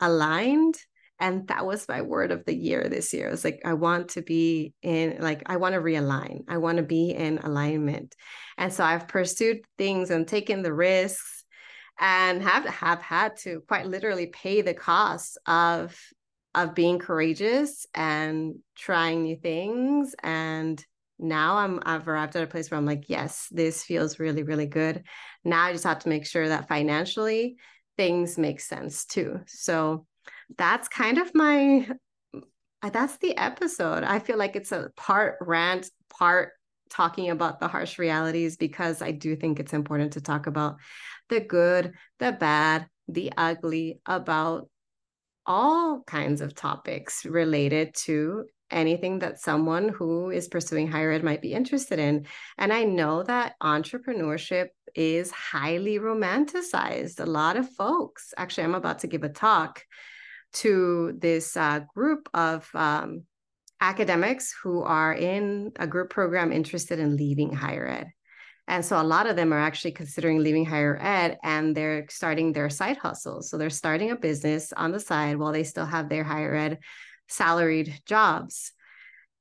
aligned. 0.00 0.76
And 1.20 1.48
that 1.48 1.66
was 1.66 1.88
my 1.88 2.02
word 2.02 2.30
of 2.30 2.44
the 2.44 2.54
year 2.54 2.88
this 2.88 3.12
year. 3.12 3.28
It's 3.28 3.44
like, 3.44 3.60
I 3.64 3.74
want 3.74 4.10
to 4.10 4.22
be 4.22 4.72
in, 4.82 5.18
like, 5.20 5.42
I 5.46 5.56
want 5.56 5.74
to 5.74 5.80
realign. 5.80 6.44
I 6.48 6.58
want 6.58 6.78
to 6.78 6.84
be 6.84 7.10
in 7.10 7.38
alignment. 7.38 8.14
And 8.56 8.72
so 8.72 8.84
I've 8.84 9.08
pursued 9.08 9.58
things 9.76 10.10
and 10.10 10.28
taken 10.28 10.62
the 10.62 10.72
risks 10.72 11.37
and 12.00 12.42
have 12.42 12.64
have 12.66 13.00
had 13.00 13.36
to 13.36 13.62
quite 13.66 13.86
literally 13.86 14.26
pay 14.26 14.62
the 14.62 14.74
cost 14.74 15.38
of 15.46 15.98
of 16.54 16.74
being 16.74 16.98
courageous 16.98 17.86
and 17.94 18.56
trying 18.76 19.22
new 19.22 19.36
things 19.36 20.14
and 20.22 20.84
now 21.18 21.56
I'm 21.56 21.80
I've 21.84 22.06
arrived 22.06 22.36
at 22.36 22.44
a 22.44 22.46
place 22.46 22.70
where 22.70 22.78
I'm 22.78 22.86
like, 22.86 23.08
yes, 23.08 23.48
this 23.50 23.82
feels 23.82 24.20
really, 24.20 24.44
really 24.44 24.66
good. 24.66 25.02
Now 25.44 25.64
I 25.64 25.72
just 25.72 25.84
have 25.84 25.98
to 26.00 26.08
make 26.08 26.26
sure 26.26 26.48
that 26.48 26.68
financially 26.68 27.56
things 27.96 28.38
make 28.38 28.60
sense 28.60 29.04
too. 29.04 29.40
So 29.46 30.06
that's 30.56 30.88
kind 30.88 31.18
of 31.18 31.34
my 31.34 31.88
that's 32.92 33.16
the 33.18 33.36
episode. 33.36 34.04
I 34.04 34.20
feel 34.20 34.38
like 34.38 34.54
it's 34.54 34.70
a 34.70 34.90
part 34.96 35.38
rant, 35.40 35.90
part 36.08 36.52
talking 36.90 37.30
about 37.30 37.58
the 37.58 37.68
harsh 37.68 37.98
realities 37.98 38.56
because 38.56 39.02
I 39.02 39.10
do 39.10 39.34
think 39.34 39.58
it's 39.58 39.74
important 39.74 40.12
to 40.12 40.20
talk 40.20 40.46
about 40.46 40.76
the 41.28 41.40
good, 41.40 41.92
the 42.18 42.32
bad, 42.32 42.86
the 43.08 43.32
ugly, 43.36 44.00
about 44.06 44.68
all 45.46 46.02
kinds 46.06 46.40
of 46.40 46.54
topics 46.54 47.24
related 47.24 47.94
to 47.94 48.44
anything 48.70 49.20
that 49.20 49.40
someone 49.40 49.88
who 49.88 50.30
is 50.30 50.48
pursuing 50.48 50.88
higher 50.88 51.10
ed 51.12 51.24
might 51.24 51.40
be 51.40 51.54
interested 51.54 51.98
in. 51.98 52.26
And 52.58 52.72
I 52.72 52.84
know 52.84 53.22
that 53.22 53.54
entrepreneurship 53.62 54.68
is 54.94 55.30
highly 55.30 55.98
romanticized. 55.98 57.20
A 57.20 57.26
lot 57.26 57.56
of 57.56 57.70
folks, 57.70 58.34
actually, 58.36 58.64
I'm 58.64 58.74
about 58.74 59.00
to 59.00 59.06
give 59.06 59.22
a 59.22 59.28
talk 59.28 59.82
to 60.54 61.14
this 61.18 61.56
uh, 61.56 61.80
group 61.94 62.28
of 62.34 62.68
um, 62.74 63.22
academics 63.80 64.54
who 64.62 64.82
are 64.82 65.14
in 65.14 65.72
a 65.76 65.86
group 65.86 66.10
program 66.10 66.52
interested 66.52 66.98
in 66.98 67.16
leaving 67.16 67.52
higher 67.52 67.86
ed. 67.86 68.08
And 68.68 68.84
so 68.84 69.00
a 69.00 69.02
lot 69.02 69.26
of 69.26 69.34
them 69.34 69.52
are 69.52 69.58
actually 69.58 69.92
considering 69.92 70.40
leaving 70.40 70.66
higher 70.66 70.98
ed 71.00 71.38
and 71.42 71.74
they're 71.74 72.04
starting 72.10 72.52
their 72.52 72.68
side 72.68 72.98
hustles. 72.98 73.48
So 73.48 73.56
they're 73.56 73.70
starting 73.70 74.10
a 74.10 74.16
business 74.16 74.74
on 74.74 74.92
the 74.92 75.00
side 75.00 75.38
while 75.38 75.52
they 75.52 75.64
still 75.64 75.86
have 75.86 76.10
their 76.10 76.22
higher 76.22 76.54
ed 76.54 76.78
salaried 77.28 77.98
jobs. 78.04 78.72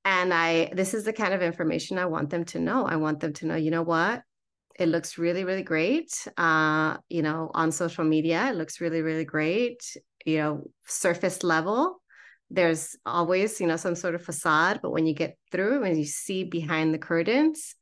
And 0.05 0.33
I 0.33 0.71
this 0.73 0.93
is 0.93 1.03
the 1.03 1.11
kind 1.11 1.33
of 1.33 1.41
information 1.41 1.97
I 1.97 2.05
want 2.05 2.29
them 2.29 2.45
to 2.45 2.59
know. 2.59 2.85
I 2.85 2.95
want 2.95 3.19
them 3.19 3.33
to 3.33 3.45
know, 3.45 3.55
you 3.55 3.69
know 3.69 3.83
what? 3.83 4.23
It 4.79 4.87
looks 4.87 5.17
really, 5.17 5.43
really 5.43 5.63
great. 5.63 6.09
Uh, 6.37 6.97
you 7.09 7.21
know, 7.21 7.51
on 7.53 7.73
social 7.73 8.05
media, 8.05 8.49
it 8.49 8.55
looks 8.55 8.79
really, 8.79 9.01
really 9.01 9.25
great. 9.25 9.83
You 10.25 10.37
know, 10.37 10.63
surface 10.85 11.43
level, 11.43 12.01
there's 12.49 12.95
always, 13.05 13.59
you 13.59 13.67
know, 13.67 13.75
some 13.75 13.95
sort 13.95 14.15
of 14.15 14.23
facade, 14.23 14.79
but 14.81 14.91
when 14.91 15.05
you 15.05 15.13
get 15.13 15.37
through 15.51 15.83
and 15.83 15.97
you 15.97 16.05
see 16.05 16.45
behind 16.45 16.93
the 16.93 16.99
curtains, 16.99 17.75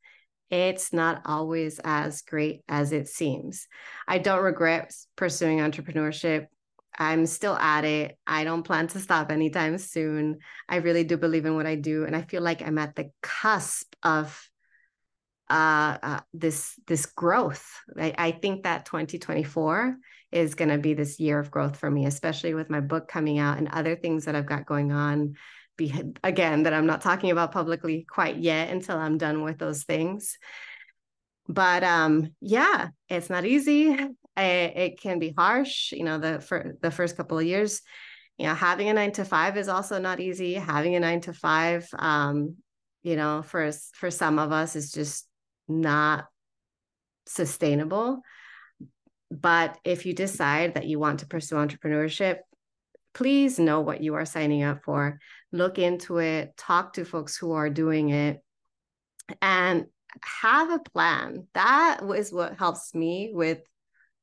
it's 0.50 0.94
not 0.94 1.22
always 1.26 1.80
as 1.84 2.22
great 2.22 2.62
as 2.68 2.92
it 2.92 3.08
seems. 3.08 3.68
I 4.08 4.20
don't 4.20 4.44
regret 4.44 4.94
pursuing 5.16 5.60
entrepreneurship. 5.60 6.48
I'm 6.98 7.26
still 7.26 7.56
at 7.56 7.84
it. 7.84 8.18
I 8.26 8.44
don't 8.44 8.64
plan 8.64 8.88
to 8.88 9.00
stop 9.00 9.32
anytime 9.32 9.78
soon. 9.78 10.40
I 10.70 10.78
really 10.78 11.04
do 11.04 11.18
believe 11.18 11.46
in 11.46 11.56
what 11.56 11.66
I 11.66 11.76
do. 11.76 12.06
And 12.06 12.16
I 12.16 12.22
feel 12.22 12.42
like 12.42 12.62
I'm 12.62 12.78
at 12.78 12.96
the 12.96 13.12
cusp 13.22 13.96
of 14.04 14.50
uh, 15.48 15.98
uh 16.02 16.20
this 16.34 16.74
this 16.88 17.06
growth. 17.06 17.70
I, 18.00 18.14
I 18.18 18.32
think 18.32 18.64
that 18.64 18.86
2024 18.86 19.96
is 20.32 20.56
going 20.56 20.70
to 20.70 20.78
be 20.78 20.94
this 20.94 21.20
year 21.20 21.40
of 21.40 21.52
growth 21.52 21.78
for 21.78 21.90
me, 21.90 22.06
especially 22.06 22.54
with 22.54 22.70
my 22.70 22.82
book 22.82 23.08
coming 23.08 23.40
out 23.40 23.58
and 23.58 23.68
other 23.70 23.96
things 23.96 24.26
that 24.26 24.36
I've 24.36 24.48
got 24.48 24.66
going 24.66 24.92
on. 24.92 25.36
Be, 25.78 25.94
again, 26.24 26.64
that 26.64 26.74
I'm 26.74 26.86
not 26.86 27.02
talking 27.02 27.32
about 27.32 27.52
publicly 27.52 28.06
quite 28.10 28.38
yet 28.38 28.70
until 28.70 28.98
I'm 28.98 29.18
done 29.18 29.44
with 29.44 29.58
those 29.58 29.84
things. 29.84 30.38
But 31.48 31.84
um, 31.84 32.34
yeah, 32.42 32.90
it's 33.10 33.30
not 33.30 33.46
easy. 33.46 33.90
It, 33.92 34.14
it 34.38 35.02
can 35.02 35.20
be 35.20 35.34
harsh. 35.38 35.92
You 35.92 36.04
know, 36.04 36.18
the 36.18 36.40
for 36.40 36.76
the 36.82 36.92
first 36.92 37.18
couple 37.18 37.38
of 37.38 37.46
years, 37.46 37.82
you 38.38 38.48
know, 38.48 38.54
having 38.54 38.90
a 38.90 38.94
nine 38.94 39.12
to 39.14 39.26
five 39.26 39.58
is 39.58 39.68
also 39.68 40.00
not 40.00 40.20
easy. 40.20 40.54
Having 40.54 40.96
a 40.96 41.00
nine 41.00 41.22
to 41.22 41.34
five, 41.34 41.88
um, 41.98 42.56
you 43.04 43.16
know, 43.16 43.42
for 43.44 43.72
for 43.94 44.10
some 44.10 44.40
of 44.40 44.52
us 44.52 44.76
is 44.76 44.92
just 44.92 45.28
not 45.68 46.26
sustainable. 47.28 48.22
But 49.32 49.78
if 49.84 50.06
you 50.06 50.14
decide 50.14 50.76
that 50.76 50.86
you 50.86 51.00
want 51.00 51.20
to 51.20 51.28
pursue 51.28 51.56
entrepreneurship, 51.56 52.40
please 53.14 53.58
know 53.58 53.82
what 53.82 54.02
you 54.02 54.16
are 54.16 54.26
signing 54.26 54.64
up 54.64 54.84
for. 54.84 55.20
Look 55.56 55.80
into 55.80 56.18
it, 56.18 56.58
talk 56.58 56.94
to 56.94 57.06
folks 57.06 57.38
who 57.38 57.54
are 57.54 57.70
doing 57.70 58.10
it, 58.10 58.44
and 59.42 59.86
have 60.22 60.70
a 60.70 60.80
plan. 60.80 61.48
That 61.54 62.02
is 62.04 62.34
what 62.34 62.58
helps 62.58 62.94
me 62.94 63.32
with 63.34 63.60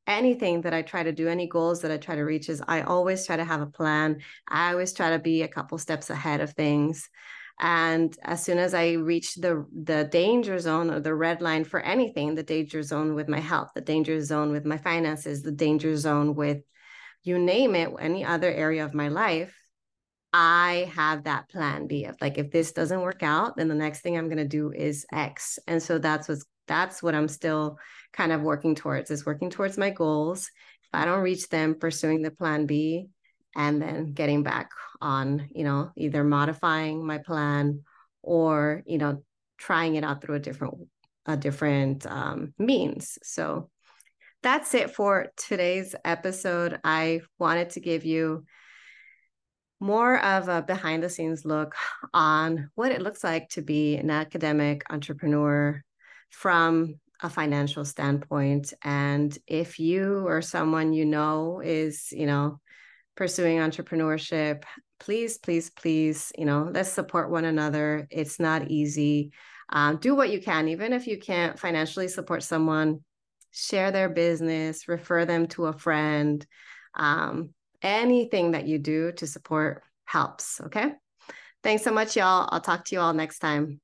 anything 0.07 0.61
that 0.61 0.75
I 0.75 0.83
try 0.83 1.03
to 1.03 1.12
do, 1.12 1.29
any 1.29 1.49
goals 1.49 1.81
that 1.81 1.90
I 1.90 1.97
try 1.97 2.16
to 2.16 2.23
reach, 2.23 2.51
is 2.51 2.62
I 2.68 2.83
always 2.83 3.25
try 3.25 3.37
to 3.37 3.45
have 3.45 3.62
a 3.62 3.66
plan. 3.66 4.21
I 4.47 4.73
always 4.73 4.92
try 4.92 5.09
to 5.11 5.18
be 5.18 5.40
a 5.40 5.49
couple 5.49 5.79
steps 5.79 6.11
ahead 6.11 6.42
of 6.42 6.53
things. 6.53 7.09
And 7.59 8.14
as 8.23 8.45
soon 8.45 8.59
as 8.59 8.75
I 8.75 8.92
reach 8.92 9.37
the 9.37 9.64
the 9.73 10.05
danger 10.05 10.59
zone 10.59 10.90
or 10.90 11.01
the 11.01 11.14
red 11.14 11.40
line 11.40 11.64
for 11.64 11.81
anything, 11.81 12.35
the 12.35 12.42
danger 12.42 12.83
zone 12.83 13.14
with 13.14 13.29
my 13.29 13.40
health, 13.40 13.71
the 13.75 13.81
danger 13.81 14.21
zone 14.23 14.53
with 14.53 14.66
my 14.66 14.77
finances, 14.77 15.42
the 15.42 15.53
danger 15.53 15.97
zone 15.97 16.35
with 16.35 16.62
you 17.23 17.38
name 17.38 17.75
it, 17.75 17.90
any 17.99 18.23
other 18.23 18.53
area 18.53 18.85
of 18.85 18.92
my 18.92 19.09
life, 19.09 19.55
I 20.33 20.90
have 20.95 21.25
that 21.25 21.49
plan 21.49 21.87
B 21.87 22.05
of 22.05 22.16
like 22.21 22.38
if 22.38 22.51
this 22.51 22.73
doesn't 22.73 23.01
work 23.01 23.23
out, 23.23 23.57
then 23.57 23.68
the 23.68 23.75
next 23.75 24.01
thing 24.01 24.16
I'm 24.16 24.29
gonna 24.29 24.47
do 24.47 24.73
is 24.73 25.05
X. 25.12 25.59
And 25.66 25.83
so 25.83 25.99
that's 25.99 26.29
what's 26.29 26.45
that's 26.66 27.03
what 27.03 27.14
I'm 27.14 27.29
still 27.29 27.79
kind 28.12 28.33
of 28.33 28.42
working 28.42 28.75
towards 28.75 29.11
is 29.11 29.27
working 29.27 29.51
towards 29.51 29.77
my 29.77 29.90
goals. 29.90 30.51
If 30.85 30.90
I 30.92 31.05
don't 31.05 31.21
reach 31.21 31.49
them, 31.49 31.75
pursuing 31.79 32.23
the 32.23 32.31
plan 32.31 32.66
B 32.66 33.09
and 33.57 33.81
then 33.83 34.12
getting 34.12 34.42
back 34.42 34.71
on, 35.01 35.49
you 35.55 35.64
know, 35.64 35.90
either 35.97 36.25
modifying 36.25 37.05
my 37.05 37.18
plan 37.18 37.83
or, 38.23 38.83
you 38.87 38.99
know, 38.99 39.23
trying 39.59 39.97
it 39.97 40.05
out 40.05 40.23
through 40.23 40.37
a 40.37 40.40
different 40.40 40.75
a 41.27 41.37
different 41.37 42.07
um, 42.07 42.53
means. 42.59 43.18
So 43.23 43.71
that's 44.42 44.75
it 44.75 44.95
for 44.95 45.29
today's 45.37 45.95
episode. 46.05 46.81
I 46.83 47.21
wanted 47.38 47.71
to 47.71 47.81
give 47.81 48.05
you 48.05 48.45
more 49.83 50.25
of 50.25 50.49
a 50.49 50.62
behind 50.62 51.03
the 51.03 51.09
scenes 51.09 51.45
look 51.45 51.75
on 52.14 52.71
what 52.77 52.92
it 52.92 53.03
looks 53.03 53.25
like 53.25 53.49
to 53.49 53.62
be 53.62 53.97
an 53.97 54.11
academic 54.11 54.85
entrepreneur 54.90 55.83
from 56.31 56.95
a 57.21 57.29
financial 57.29 57.85
standpoint. 57.85 58.73
And 58.83 59.37
if 59.47 59.81
you 59.81 60.25
or 60.27 60.40
someone 60.40 60.92
you 60.92 61.05
know 61.05 61.61
is 61.64 62.12
you 62.12 62.27
know 62.27 62.61
pursuing 63.16 63.59
entrepreneurship 63.59 64.62
please 64.99 65.37
please 65.37 65.68
please 65.68 66.33
you 66.38 66.45
know 66.45 66.71
let's 66.73 66.90
support 66.90 67.31
one 67.31 67.45
another. 67.45 68.07
It's 68.09 68.38
not 68.38 68.71
easy. 68.71 69.33
Um, 69.68 69.97
do 69.97 70.14
what 70.14 70.31
you 70.31 70.40
can. 70.40 70.68
Even 70.68 70.92
if 70.92 71.09
you 71.09 71.18
can't 71.18 71.59
financially 71.59 72.07
support 72.07 72.45
someone 72.45 73.01
share 73.51 73.90
their 73.90 74.09
business 74.09 74.87
refer 74.87 75.25
them 75.25 75.49
to 75.49 75.66
a 75.66 75.73
friend. 75.73 76.47
Um, 76.95 77.51
anything 77.83 78.53
that 78.53 78.66
you 78.66 78.79
do 78.79 79.12
to 79.12 79.27
support 79.27 79.83
helps 80.05 80.61
okay 80.61 80.92
thanks 81.62 81.83
so 81.83 81.92
much 81.92 82.16
y'all 82.16 82.49
i'll 82.51 82.61
talk 82.61 82.85
to 82.85 82.95
you 82.95 83.01
all 83.01 83.12
next 83.12 83.38
time 83.38 83.81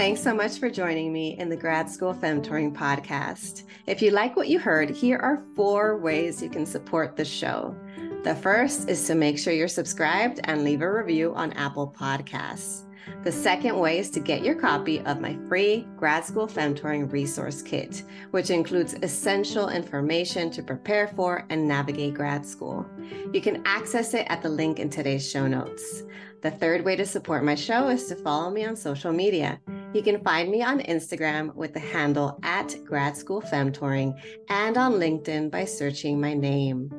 Thanks 0.00 0.22
so 0.22 0.34
much 0.34 0.58
for 0.58 0.70
joining 0.70 1.12
me 1.12 1.36
in 1.38 1.50
the 1.50 1.56
Grad 1.58 1.90
School 1.90 2.14
Femtoring 2.14 2.74
podcast. 2.74 3.64
If 3.86 4.00
you 4.00 4.12
like 4.12 4.34
what 4.34 4.48
you 4.48 4.58
heard, 4.58 4.88
here 4.88 5.18
are 5.18 5.44
four 5.54 5.98
ways 5.98 6.42
you 6.42 6.48
can 6.48 6.64
support 6.64 7.16
the 7.16 7.24
show. 7.26 7.76
The 8.24 8.34
first 8.34 8.88
is 8.88 9.06
to 9.08 9.14
make 9.14 9.38
sure 9.38 9.52
you're 9.52 9.68
subscribed 9.68 10.40
and 10.44 10.64
leave 10.64 10.80
a 10.80 10.90
review 10.90 11.34
on 11.34 11.52
Apple 11.52 11.94
Podcasts. 11.94 12.86
The 13.22 13.32
second 13.32 13.78
way 13.78 13.98
is 13.98 14.10
to 14.10 14.20
get 14.20 14.42
your 14.42 14.54
copy 14.54 15.00
of 15.00 15.20
my 15.20 15.36
free 15.48 15.86
Grad 15.96 16.24
School 16.24 16.46
Femtoring 16.46 17.10
resource 17.12 17.62
kit, 17.62 18.02
which 18.30 18.50
includes 18.50 18.94
essential 19.02 19.68
information 19.68 20.50
to 20.50 20.62
prepare 20.62 21.08
for 21.08 21.44
and 21.50 21.68
navigate 21.68 22.14
grad 22.14 22.46
school. 22.46 22.86
You 23.32 23.40
can 23.40 23.62
access 23.66 24.14
it 24.14 24.26
at 24.28 24.42
the 24.42 24.48
link 24.48 24.78
in 24.78 24.88
today's 24.88 25.28
show 25.28 25.46
notes. 25.46 26.04
The 26.42 26.50
third 26.50 26.84
way 26.84 26.96
to 26.96 27.04
support 27.04 27.44
my 27.44 27.54
show 27.54 27.88
is 27.88 28.06
to 28.06 28.16
follow 28.16 28.50
me 28.50 28.64
on 28.64 28.74
social 28.74 29.12
media. 29.12 29.60
You 29.92 30.02
can 30.02 30.22
find 30.22 30.50
me 30.50 30.62
on 30.62 30.80
Instagram 30.80 31.54
with 31.54 31.74
the 31.74 31.80
handle 31.80 32.38
at 32.42 32.74
Grad 32.84 33.16
School 33.16 33.42
Femtoring 33.42 34.18
and 34.48 34.78
on 34.78 34.94
LinkedIn 34.94 35.50
by 35.50 35.64
searching 35.66 36.20
my 36.20 36.32
name. 36.32 36.90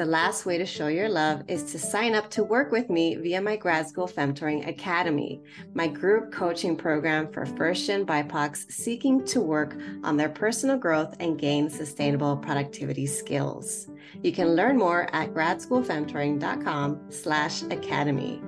The 0.00 0.06
last 0.06 0.46
way 0.46 0.56
to 0.56 0.64
show 0.64 0.86
your 0.88 1.10
love 1.10 1.42
is 1.46 1.62
to 1.72 1.78
sign 1.78 2.14
up 2.14 2.30
to 2.30 2.42
work 2.42 2.72
with 2.72 2.88
me 2.88 3.16
via 3.16 3.38
my 3.38 3.54
Grad 3.54 3.86
School 3.86 4.08
Femtoring 4.08 4.66
Academy, 4.66 5.42
my 5.74 5.88
group 5.88 6.32
coaching 6.32 6.74
program 6.74 7.30
for 7.30 7.44
first 7.44 7.86
gen 7.86 8.06
BIPOCs 8.06 8.72
seeking 8.72 9.22
to 9.26 9.42
work 9.42 9.76
on 10.02 10.16
their 10.16 10.30
personal 10.30 10.78
growth 10.78 11.14
and 11.20 11.38
gain 11.38 11.68
sustainable 11.68 12.34
productivity 12.38 13.04
skills. 13.04 13.90
You 14.22 14.32
can 14.32 14.56
learn 14.56 14.78
more 14.78 15.14
at 15.14 15.34
gradschoolfemtoring.com 15.34 17.10
slash 17.10 17.60
academy. 17.64 18.40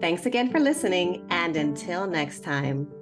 Thanks 0.00 0.26
again 0.26 0.50
for 0.50 0.60
listening, 0.60 1.26
and 1.30 1.56
until 1.56 2.06
next 2.06 2.44
time. 2.44 2.99